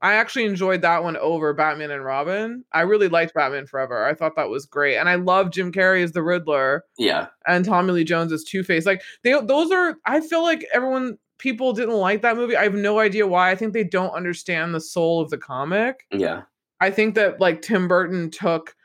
[0.00, 2.64] I actually enjoyed that one over Batman and Robin.
[2.72, 4.04] I really liked Batman Forever.
[4.04, 7.26] I thought that was great, and I love Jim Carrey as the Riddler yeah.
[7.46, 8.86] and Tommy Lee Jones as Two Face.
[8.86, 9.96] Like they, those are.
[10.06, 12.56] I feel like everyone, people didn't like that movie.
[12.56, 13.50] I have no idea why.
[13.50, 16.04] I think they don't understand the soul of the comic.
[16.12, 16.42] Yeah.
[16.80, 18.76] I think that like Tim Burton took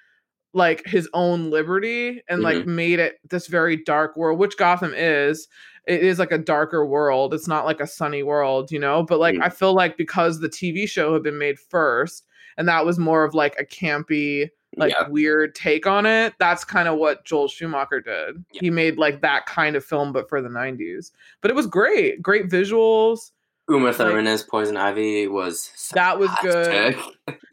[0.53, 2.76] like his own liberty and like mm-hmm.
[2.76, 5.47] made it this very dark world, which Gotham is.
[5.88, 7.34] It is like a darker world.
[7.34, 9.04] It's not like a sunny world, you know?
[9.04, 9.44] But like Mm.
[9.44, 12.26] I feel like because the TV show had been made first
[12.58, 15.08] and that was more of like a campy like yeah.
[15.08, 16.34] weird take on it.
[16.40, 18.44] That's kind of what Joel Schumacher did.
[18.54, 18.62] Yeah.
[18.62, 21.12] He made like that kind of film but for the 90s.
[21.42, 22.22] But it was great.
[22.22, 23.32] Great visuals.
[23.70, 26.98] Uma Thurman as Poison Ivy was That was good.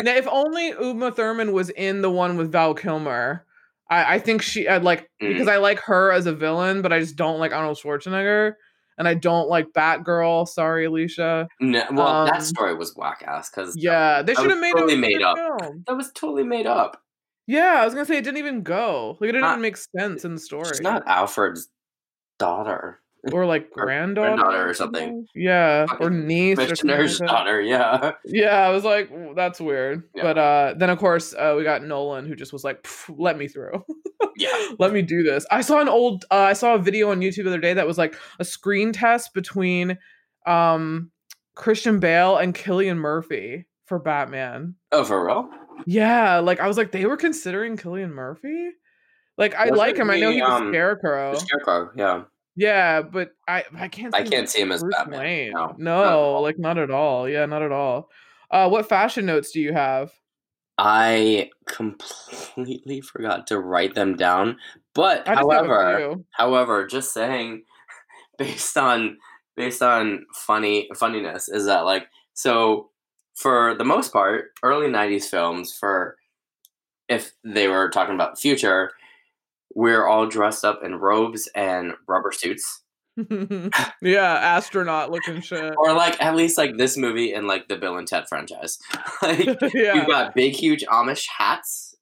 [0.03, 3.45] Now, if only Uma Thurman was in the one with Val Kilmer,
[3.91, 5.32] I, I think she I'd like Mm.
[5.32, 8.55] because I like her as a villain, but I just don't like Arnold Schwarzenegger,
[8.97, 10.47] and I don't like Batgirl.
[10.49, 11.49] Sorry, Alicia.
[11.61, 14.95] No, well, Um, that story was whack ass because Yeah, they should have made totally
[14.95, 15.36] it made up.
[15.36, 15.84] film.
[15.86, 17.03] that was totally made up.
[17.47, 19.16] Yeah, I was gonna say it didn't even go.
[19.20, 20.68] Like it didn't Not- even make sense in the story.
[20.68, 21.68] It's not Alfred's
[22.38, 23.01] daughter,
[23.33, 25.27] or like granddaughter, granddaughter or something.
[25.35, 27.61] Yeah, or niece or Commissioner's like daughter.
[27.61, 30.05] Yeah, Yeah, I was like, "Ooh, that's weird.
[30.14, 30.23] Yeah.
[30.23, 33.49] But uh then of course uh, we got Nolan who just was like, let me
[33.49, 33.85] through.
[34.37, 34.68] yeah.
[34.79, 35.47] let me do this.
[35.51, 37.87] I saw an old uh, I saw a video on YouTube the other day that
[37.87, 39.99] was like a screen test between
[40.47, 41.11] um
[41.55, 44.77] Christian Bale and Cillian Murphy for Batman.
[44.93, 45.51] Oh, for real?
[45.87, 48.71] Yeah, like I was like they were considering Cillian Murphy.
[49.37, 50.11] Like I Wasn't like him.
[50.11, 51.35] I know he, he was um, Scarecrow.
[51.35, 51.91] Scarecrow.
[51.97, 52.23] Yeah.
[52.57, 54.14] Yeah, but I I can't.
[54.14, 55.20] I see can't see him as Batman.
[55.20, 55.53] Wayne.
[55.53, 56.42] No, no, all.
[56.42, 57.28] like not at all.
[57.28, 58.11] Yeah, not at all.
[58.51, 60.12] Uh, what fashion notes do you have?
[60.76, 64.57] I completely forgot to write them down.
[64.94, 67.64] But I just have a however, however, just saying,
[68.38, 69.18] based on
[69.57, 72.90] based on funny funniness, is that like so
[73.34, 76.16] for the most part, early '90s films for
[77.09, 78.92] if they were talking about the future,
[79.75, 82.83] we're all dressed up in robes and rubber suits,
[84.03, 85.75] yeah, astronaut looking shit.
[85.77, 88.79] or like at least like this movie and like the Bill and Ted franchise.
[89.23, 89.45] like
[89.75, 91.95] yeah, you've got big, huge Amish hats.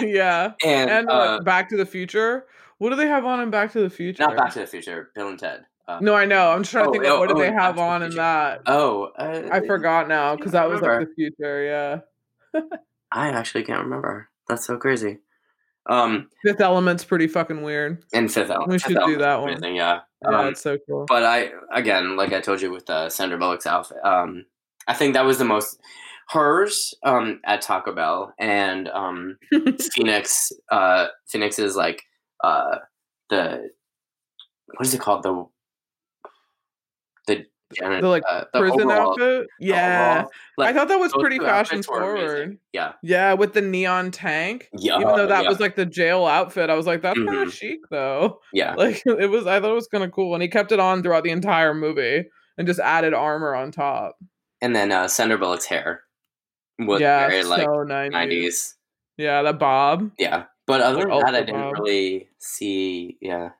[0.00, 0.52] yeah.
[0.64, 2.46] and And uh, uh, Back to the Future.
[2.78, 4.22] What do they have on in Back to the Future?
[4.24, 5.64] not Back to the Future, Bill and Ted.
[5.88, 6.50] Uh, No, I know.
[6.50, 8.14] I'm just trying to Oh, think oh, what oh, they have to the on in
[8.16, 8.62] that.
[8.66, 12.02] oh, uh, I forgot now because that was like the future.
[12.54, 12.60] Yeah,
[13.10, 14.28] I actually can't remember.
[14.48, 15.18] That's so crazy.
[15.86, 18.04] Um, Fifth Element's pretty fucking weird.
[18.14, 18.70] and Fifth Element.
[18.70, 19.50] We should do that one.
[19.50, 20.00] amazing, yeah.
[20.22, 21.06] Yeah, Um, it's so cool.
[21.08, 24.44] but I again, like I told you with uh, Sandra Bullock's outfit, um,
[24.86, 25.80] I think that was the most
[26.28, 29.36] hers um, at Taco Bell and um,
[29.94, 30.52] Phoenix.
[30.70, 32.02] Uh, Phoenix is like
[32.44, 32.76] uh,
[33.30, 33.68] the
[34.76, 35.44] what is it called the
[37.80, 39.46] the The, like, uh, the Prison overall- outfit.
[39.60, 42.26] Yeah, overall- like, I thought that was pretty fashion outfits were amazing.
[42.28, 42.58] forward.
[42.72, 44.68] Yeah, Yeah, with the neon tank.
[44.76, 47.28] yeah, Even though that yeah, was like the jail outfit, I was like, that's kind
[47.28, 47.42] Mhm.
[47.46, 48.40] of chic though.
[48.52, 48.74] yeah.
[48.74, 51.02] Like it was, I thought it was kind of cool, and he kept it on
[51.02, 52.24] throughout the entire movie
[52.58, 54.16] and just added armor on top.
[54.60, 56.02] And then uh, Sandra Bullock's hair
[56.78, 58.10] was yeah, very like so 90s.
[58.10, 58.76] nineties.
[59.16, 60.10] Yeah, that bob.
[60.18, 61.74] Yeah, but other than that, I didn't Bob.
[61.80, 63.18] really see.
[63.20, 63.50] Yeah,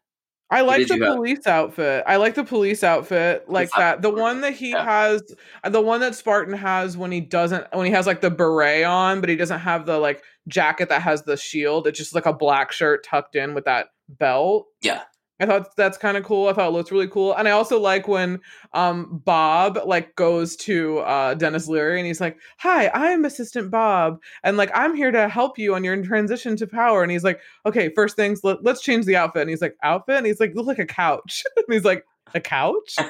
[0.53, 1.17] I like the you have?
[1.17, 2.05] police outfit.
[2.07, 4.03] I like the police outfit, like that.
[4.03, 4.85] The one that he yeah.
[4.85, 5.23] has,
[5.65, 8.85] uh, the one that Spartan has when he doesn't, when he has like the beret
[8.85, 11.87] on, but he doesn't have the like jacket that has the shield.
[11.87, 14.67] It's just like a black shirt tucked in with that belt.
[14.83, 15.03] Yeah.
[15.43, 16.49] I thought that's kind of cool.
[16.49, 17.35] I thought it looked really cool.
[17.35, 18.41] And I also like when
[18.75, 24.21] um Bob like goes to uh Denis Leary and he's like, Hi, I'm Assistant Bob.
[24.45, 27.03] And like I'm here to help you on your transition to power.
[27.03, 29.43] And he's like, Okay, first things, let, let's change the outfit.
[29.43, 30.19] And he's like, Outfit?
[30.19, 31.43] And he's like, look like a couch.
[31.57, 32.95] and he's like, a couch?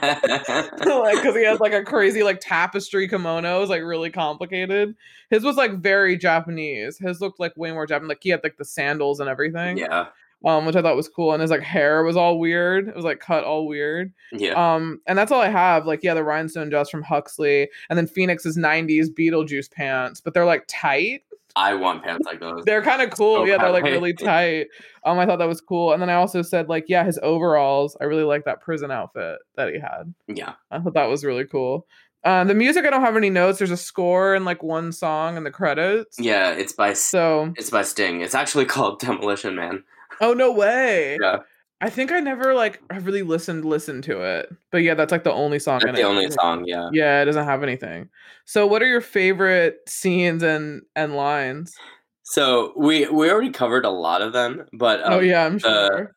[1.02, 4.94] like because he has like a crazy like tapestry kimono, was like really complicated.
[5.30, 6.98] His was like very Japanese.
[6.98, 8.08] His looked like way more Japanese.
[8.08, 10.06] Like he had like the sandals and everything yeah,
[10.44, 11.32] um, which I thought was cool.
[11.32, 12.88] And his like hair was all weird.
[12.88, 14.12] It was like cut all weird.
[14.32, 14.52] Yeah.
[14.74, 15.86] Um, and that's all I have.
[15.86, 20.46] Like, yeah, the rhinestone dress from Huxley, and then Phoenix's '90s Beetlejuice pants, but they're
[20.46, 21.22] like tight.
[21.54, 22.64] I want pants like those.
[22.64, 23.36] They're kind of cool.
[23.36, 24.68] So yeah, they're like really tight.
[25.04, 25.92] Um, I thought that was cool.
[25.92, 27.94] And then I also said like, yeah, his overalls.
[28.00, 30.14] I really like that prison outfit that he had.
[30.28, 30.54] yeah.
[30.70, 31.86] I thought that was really cool.
[32.24, 33.58] Um, the music I don't have any notes.
[33.58, 36.18] There's a score and like one song in the credits.
[36.18, 38.20] Yeah, it's by So, it's by Sting.
[38.20, 39.82] It's actually called Demolition Man.
[40.22, 41.18] Oh no way.
[41.20, 41.38] Yeah.
[41.82, 44.48] I think I never like I really listened listened to it.
[44.70, 45.80] But yeah, that's like the only song.
[45.80, 46.10] in That's the it.
[46.10, 46.88] only song, yeah.
[46.92, 48.08] Yeah, it doesn't have anything.
[48.44, 51.74] So, what are your favorite scenes and and lines?
[52.22, 55.58] So we we already covered a lot of them, but um, oh yeah, I'm uh,
[55.88, 56.12] sure.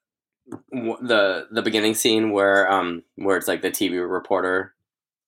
[0.72, 4.76] w- the the beginning scene where um where it's like the TV reporter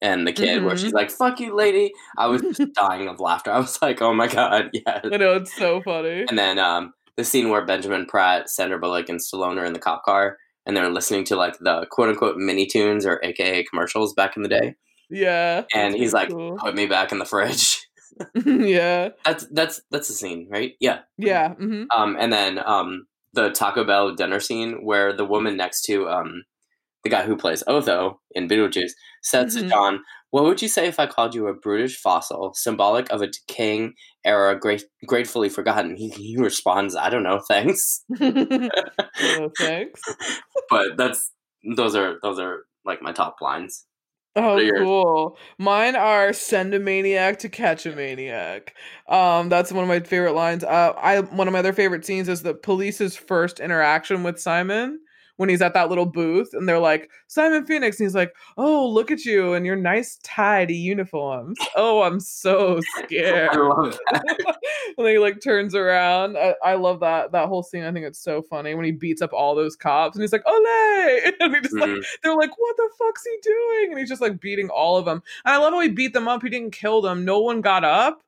[0.03, 0.79] and the kid where Mhm.
[0.79, 3.51] she's like "fuck you, lady," I was just dying of laughter.
[3.51, 6.25] I was like, "Oh my god, yes!" I know it's so funny.
[6.29, 9.79] And then um the scene where Benjamin Bratt, Sandra Bullock, and Stallone are in the
[9.79, 14.13] cop car and they're listening to like the quote unquote mini tunes or AKA commercials
[14.13, 14.75] back in the day,
[15.09, 15.63] Yeah.
[15.73, 16.57] and he's like, cool.
[16.57, 17.79] "Put me back in the fridge."
[18.45, 19.09] yeah.
[19.25, 20.73] That's that's that's the scene, right?
[20.79, 20.99] Yeah.
[21.17, 21.53] Yeah.
[21.53, 26.07] hmm Um, and then um, the Taco Bell dinner scene where the woman next to
[26.09, 26.43] um,
[27.03, 28.91] the guy who plays Otho in Beetlejuice
[29.23, 29.61] says Mhm.
[29.61, 29.99] to John,
[30.31, 33.93] "What would you say if I called you a brutish fossil, symbolic of a decaying
[34.25, 40.01] era, great, gratefully forgotten?" He, he responds, "I don't know, thanks." thanks.
[40.69, 41.31] but that's
[41.75, 43.85] those are those are like my top lines.
[44.35, 44.79] Oh, What are yours?
[44.83, 45.37] cool.
[45.57, 48.75] Mine are send a maniac to catch a maniac.
[49.09, 50.63] Um, that's one of my favorite lines.
[50.63, 54.99] Uh, I one of my other favorite scenes is the police's first interaction with Simon
[55.37, 58.87] when he's at that little booth and they're like Simon Phoenix and he's like, "Oh,
[58.87, 63.49] look at you and your nice tidy uniforms." Oh, I'm so scared.
[63.51, 64.57] I love that.
[64.97, 66.37] and then he like turns around.
[66.37, 67.83] I, I love that that whole scene.
[67.83, 70.43] I think it's so funny when he beats up all those cops and he's like,
[70.45, 70.55] "Ole!"
[71.39, 72.05] and he just like Mhm.
[72.23, 75.21] they're like, "What the fuck's he doing?" And he's just like beating all of them.
[75.45, 76.41] And I love how he beat them up.
[76.43, 77.23] He didn't kill them.
[77.25, 78.21] No one got up.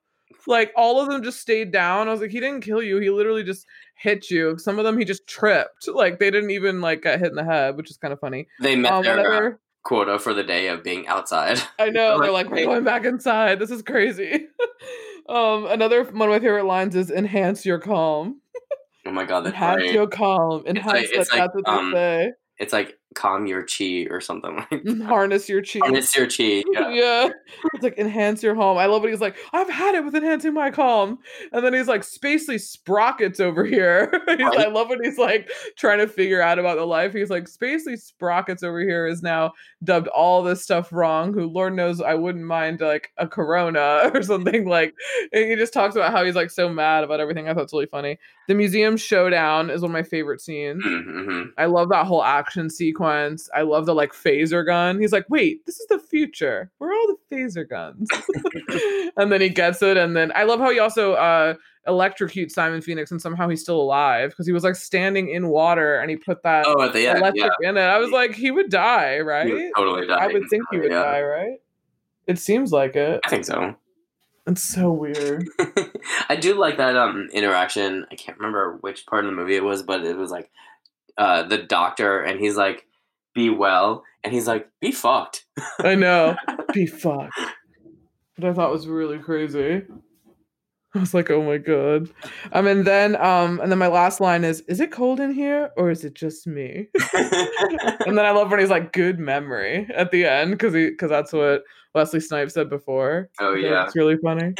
[0.46, 2.08] Like all of them just stayed down.
[2.08, 2.98] I was like, he didn't kill you.
[2.98, 3.66] He literally just
[4.00, 4.56] hit you.
[4.58, 5.88] Some of them he just tripped.
[5.88, 8.46] Like they didn't even like get hit in the head, which is kind of funny.
[8.60, 11.60] They met Um, their uh, quota for the day of being outside.
[11.78, 13.58] I know They're like, like, we're going back inside.
[13.58, 14.46] This is crazy.
[15.28, 18.40] um, another one of my favorite lines is "enhance your calm."
[19.06, 19.94] Oh my god, that's Enhance great.
[19.94, 20.58] your calm.
[20.58, 21.38] like- Enhance it's that.
[21.38, 22.32] like, that's what um, they say.
[22.58, 24.84] It's like calm your chi or something like.
[24.84, 25.02] that.
[25.06, 25.80] Harness your chi.
[25.80, 26.62] Harness your chi.
[26.72, 26.90] Yeah.
[26.90, 27.28] yeah.
[27.74, 28.78] It's like enhance your home.
[28.78, 29.10] I love it.
[29.10, 31.18] He's like, I've had it with enhancing my calm.
[31.52, 34.10] And then he's like, Spacely sprockets over here.
[34.28, 37.12] he's, I love when he's like trying to figure out about the life.
[37.12, 39.52] He's like, Spacely sprockets over here is now
[39.82, 44.22] dubbed all this stuff wrong, who Lord knows I wouldn't mind like a corona or
[44.22, 44.94] something like
[45.32, 47.48] and he just talks about how he's like so mad about everything.
[47.48, 48.18] I thought it's really funny.
[48.46, 50.84] The museum showdown is one of my favorite scenes.
[50.84, 51.50] Mm-hmm.
[51.58, 52.99] I love that whole action sequence.
[53.02, 55.00] I love the like phaser gun.
[55.00, 56.70] He's like, wait, this is the future.
[56.78, 58.08] Where are all the phaser guns?
[59.16, 59.96] and then he gets it.
[59.96, 61.54] And then I love how he also uh
[61.86, 65.98] electrocutes Simon Phoenix and somehow he's still alive because he was like standing in water
[65.98, 67.80] and he put that Oh, at the end, electric yeah, in it.
[67.80, 69.50] I was like, he would die, right?
[69.50, 70.18] would totally die.
[70.18, 71.02] I would think he would yeah.
[71.02, 71.60] die, right?
[72.26, 73.20] It seems like it.
[73.24, 73.74] I think so.
[74.46, 75.48] It's so weird.
[76.28, 78.06] I do like that um interaction.
[78.10, 80.50] I can't remember which part of the movie it was, but it was like
[81.16, 82.86] uh the doctor and he's like,
[83.34, 85.44] "Be well," and he's like, "Be fucked."
[85.80, 86.36] I know.
[86.72, 87.38] Be fucked.
[88.36, 89.82] But I thought was really crazy.
[90.92, 92.10] I was like, oh my god.
[92.52, 95.70] Um, and then um, and then my last line is, is it cold in here
[95.76, 96.88] or is it just me?
[97.14, 101.10] and then I love when he's like, good memory at the end, because he because
[101.10, 101.62] that's what
[101.94, 103.30] Wesley Snipes said before.
[103.38, 103.84] oh So yeah.
[103.84, 104.54] It's really funny.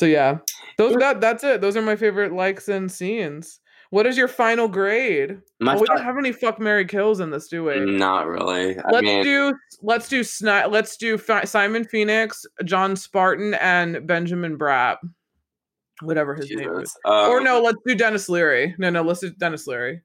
[0.00, 0.38] So yeah.
[0.78, 1.60] Those that that's it.
[1.60, 3.60] Those are my favorite likes and scenes.
[3.90, 5.40] What is your final grade?
[5.58, 7.78] My Oh, we fi- don't have any fuck Mary kills in this, do we?
[7.80, 8.78] not really.
[8.78, 14.06] I let's mean, do let's do Sni- let's do Fi- Simon Phoenix, John Spartan, and
[14.06, 14.98] Benjamin Bratt,
[16.02, 16.96] whatever his name is.
[17.04, 18.74] Um, or no, let's do Denis Leary.
[18.78, 20.02] No, no, let's do Denis Leary.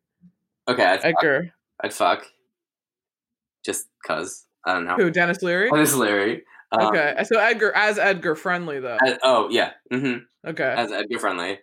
[0.68, 1.14] Okay, I'd fuck.
[1.20, 1.54] Edgar.
[1.84, 2.26] I'd fuck.
[3.64, 4.96] Just cause I don't know.
[4.96, 5.12] Who?
[5.12, 5.70] Denis Leary.
[5.72, 6.44] That is Larry.
[6.72, 8.98] Um, Okay, so Edgar as Edgar friendly though.
[9.06, 9.74] as- oh yeah.
[9.92, 11.60] hmm Okay, As Edgar friendly.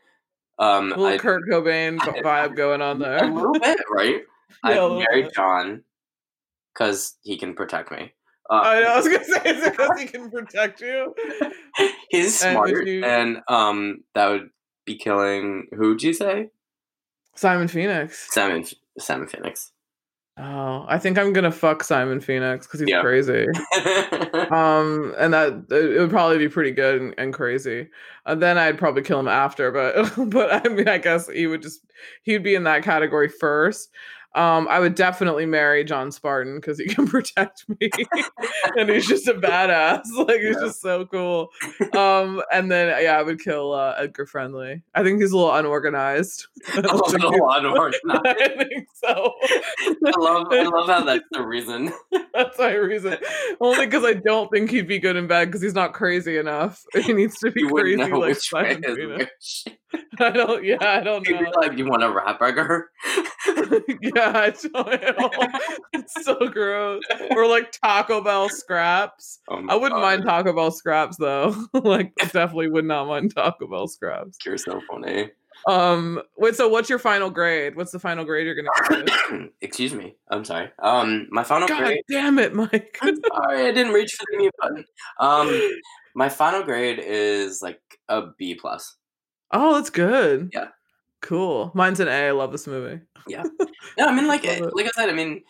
[0.62, 3.24] Um, a little I, Kurt Cobain v- vibe going on there.
[3.24, 4.22] a little bit, right?
[4.64, 5.34] Yeah, I'd marry bit.
[5.34, 5.82] John
[6.72, 8.12] because he can protect me.
[8.50, 8.86] Uh, I know.
[8.88, 11.14] I was gonna say, is it because he can protect you?
[12.10, 14.50] he's And smart, you- and um, that would
[14.84, 15.66] be killing.
[15.72, 16.50] Who'd you say?
[17.34, 18.28] Simon Phoenix.
[18.30, 18.64] Simon.
[18.98, 19.72] Simon Phoenix.
[20.38, 23.00] Oh, I think I'm gonna fuck Simon Phoenix because he's Yeah.
[23.02, 23.46] crazy.
[24.50, 27.88] Um, and that it would probably be pretty good and, and crazy.
[28.26, 31.62] And then I'd probably kill him after, but but I mean, I guess he would
[31.62, 31.80] just
[32.22, 33.90] he'd be in that category first.
[34.34, 37.90] Um, I would definitely marry John Spartan because he can protect me,
[38.76, 40.02] and he's just a badass.
[40.16, 40.66] Like he's Yeah.
[40.66, 41.48] just so cool.
[41.96, 44.82] Um, and then yeah, I would kill uh, Edgar Friendly.
[44.94, 46.46] I think he's a little unorganized.
[46.74, 48.00] I a little unorganized.
[48.26, 49.32] I think so.
[50.06, 51.92] I love, I love how that's the reason.
[52.34, 53.16] That's my reason.
[53.60, 56.82] Only because I don't think he'd be good in bed because he's not crazy enough.
[56.94, 58.22] He needs to be You crazy like which
[58.52, 58.96] way Simon is
[59.66, 59.76] which.
[60.18, 60.64] I don't.
[60.64, 61.50] Yeah, I don't know.
[61.56, 62.90] like, you want a rat burger?
[64.00, 65.30] yeah, I don't know.
[65.94, 67.02] It's so gross.
[67.30, 69.40] Or like Taco Bell scraps.
[69.48, 71.54] Oh I wouldn't God, mind Taco Bell scraps though.
[71.74, 74.38] like, definitely would not mind Taco Bell scraps.
[74.44, 75.30] You're so funny.
[75.66, 76.56] Um, wait.
[76.56, 77.76] So, what's your final grade?
[77.76, 79.48] What's the final grade you're gonna give?
[79.60, 80.16] Excuse me.
[80.28, 80.70] I'm sorry.
[80.82, 82.02] Um, my final God grade.
[82.10, 82.98] damn it, Mike.
[83.00, 84.84] I'm sorry, I didn't reach for the mute button.
[85.20, 85.70] Um,
[86.14, 88.96] my final grade is like a B plus.
[89.52, 90.50] Oh, that's good.
[90.52, 90.68] Yeah.
[91.20, 91.70] Cool.
[91.74, 92.28] Mine's an A.
[92.28, 93.00] I love this movie.
[93.28, 93.44] Yeah.
[93.98, 94.62] No, I mean like it.
[94.74, 95.42] like I said, I mean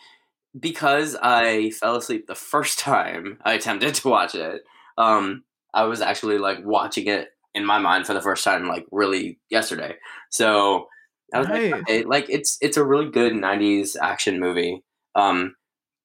[0.59, 4.63] because I fell asleep the first time I attempted to watch it.
[4.97, 5.43] Um,
[5.73, 9.39] I was actually like watching it in my mind for the first time like really
[9.49, 9.95] yesterday.
[10.29, 10.87] So
[11.33, 11.71] I was Nice.
[11.71, 14.83] like, okay, like it's it's a really good '90s action movie.
[15.15, 15.55] Um,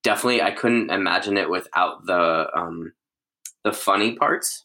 [0.02, 2.92] definitely, I couldn't imagine it without the um
[3.64, 4.64] the funny parts.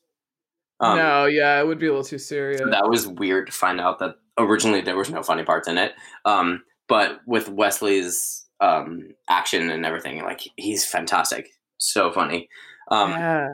[0.80, 2.60] Um, no, yeah, it would be a little too serious.
[2.60, 5.78] so that was weird to find out that originally there was no funny parts in
[5.78, 5.94] it.
[6.26, 12.50] Um, but with Wesley's um, action and everything, like he's fantastic, so funny.
[12.92, 13.48] Um, yeah.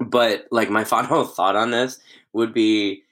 [0.00, 1.98] But like my final thought on this
[2.32, 3.02] would be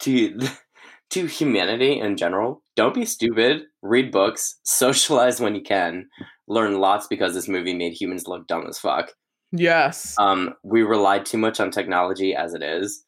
[0.00, 0.38] to
[1.10, 2.62] to humanity in general.
[2.76, 3.62] Don't be stupid.
[3.82, 4.58] Read books.
[4.64, 6.08] Socialize when you can.
[6.46, 9.12] Learn lots because this movie made humans look dumb as fuck.
[9.52, 10.14] Yes.
[10.18, 13.04] Um, we relied too much on technology as it is,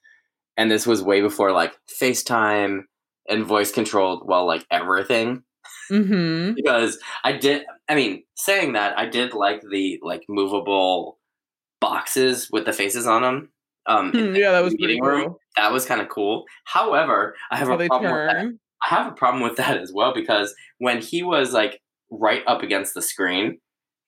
[0.57, 2.81] and this was way before like FaceTime
[3.29, 4.23] and voice controlled.
[4.25, 5.43] Well, like everything,
[5.91, 6.55] mm-hmm.
[6.55, 7.65] because I did.
[7.89, 11.19] I mean, saying that, I did like the like movable
[11.81, 13.53] boxes with the faces on them.
[13.87, 15.25] Um, the Yeah, that was pretty room.
[15.25, 15.41] cool.
[15.57, 16.45] That was kind of cool.
[16.65, 18.47] However, I have a problem with that.
[18.83, 21.81] I have a problem with that as well because when he was like
[22.11, 23.59] right up against the screen,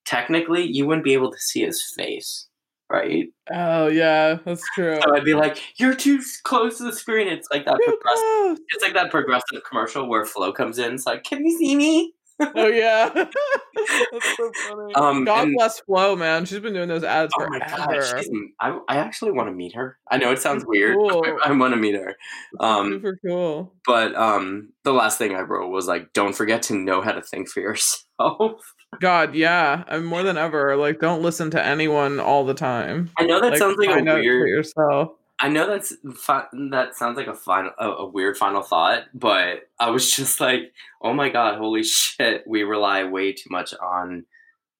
[0.04, 2.46] technically you wouldn't be able to see his face,
[2.90, 3.26] right?
[3.52, 4.98] Oh yeah, that's true.
[5.02, 7.78] So I'd be like, "You're too close to the screen." It's like that.
[7.84, 8.58] Too Progressive, close.
[8.70, 10.94] it's like that progressive commercial where Flo comes in.
[10.94, 12.14] It's like, "Can you see me?"
[12.56, 13.08] Oh yeah.
[13.14, 14.92] that's so funny.
[14.96, 16.44] Um, God and- bless Flo, man.
[16.44, 18.16] She's been doing those ads Oh my forever.
[18.16, 18.24] god,
[18.60, 19.98] I I actually want to meet her.
[20.10, 20.96] I know it sounds weird.
[20.96, 21.22] Cool.
[21.22, 22.16] But I want to meet her.
[22.58, 23.74] Um, Super cool.
[23.86, 27.22] but um, the last thing I wrote was like, "Don't forget to know how to
[27.22, 28.60] think for yourself."
[29.00, 29.84] God, yeah.
[29.88, 33.10] And more than ever, like don't listen to anyone all the time.
[33.16, 34.48] I know that sounds like a weird.
[34.48, 35.12] yourself.
[35.40, 39.68] I know that's fi- that sounds like a final a, a weird final thought, but
[39.80, 40.72] I was just like,
[41.02, 44.24] oh my god, holy shit, we rely way too much on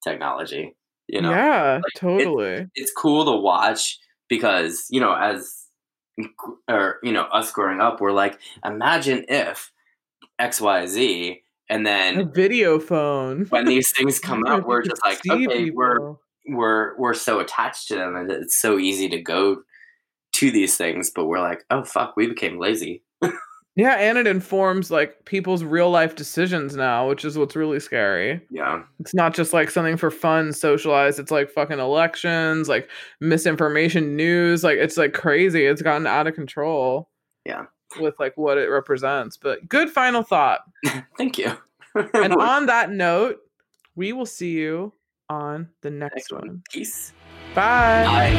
[0.04, 0.76] technology.
[1.08, 2.68] You know, yeah, like, totally.
[2.74, 3.98] it's cool to watch
[4.28, 5.66] because you know as
[6.68, 9.72] or you know us growing up, we're like, imagine if
[10.38, 11.41] X Y Z,
[11.74, 13.46] and A then video phone.
[13.46, 16.14] when these things come out, we're just like, okay, we're
[16.48, 19.62] we're we're so attached to them and it's so easy to go
[20.32, 23.02] to these things but we're like oh fuck we became lazy
[23.74, 28.38] Yeah, and it informs like people's real life decisions now, which is what's really scary.
[28.50, 31.18] yeah It's not just like something for fun, socialized.
[31.18, 34.62] It's like fucking elections, like misinformation news.
[34.62, 35.64] Like it's like crazy.
[35.64, 37.08] It's gotten out of control.
[37.46, 37.64] Yeah.
[38.00, 39.36] With like what it represents.
[39.36, 40.60] But good final thought.
[41.16, 41.52] thank you
[42.14, 43.40] And on that note,
[43.94, 44.92] we will see you
[45.28, 46.46] on the next, next one.
[46.46, 47.12] one peace
[47.54, 48.04] Bye.
[48.04, 48.32] bye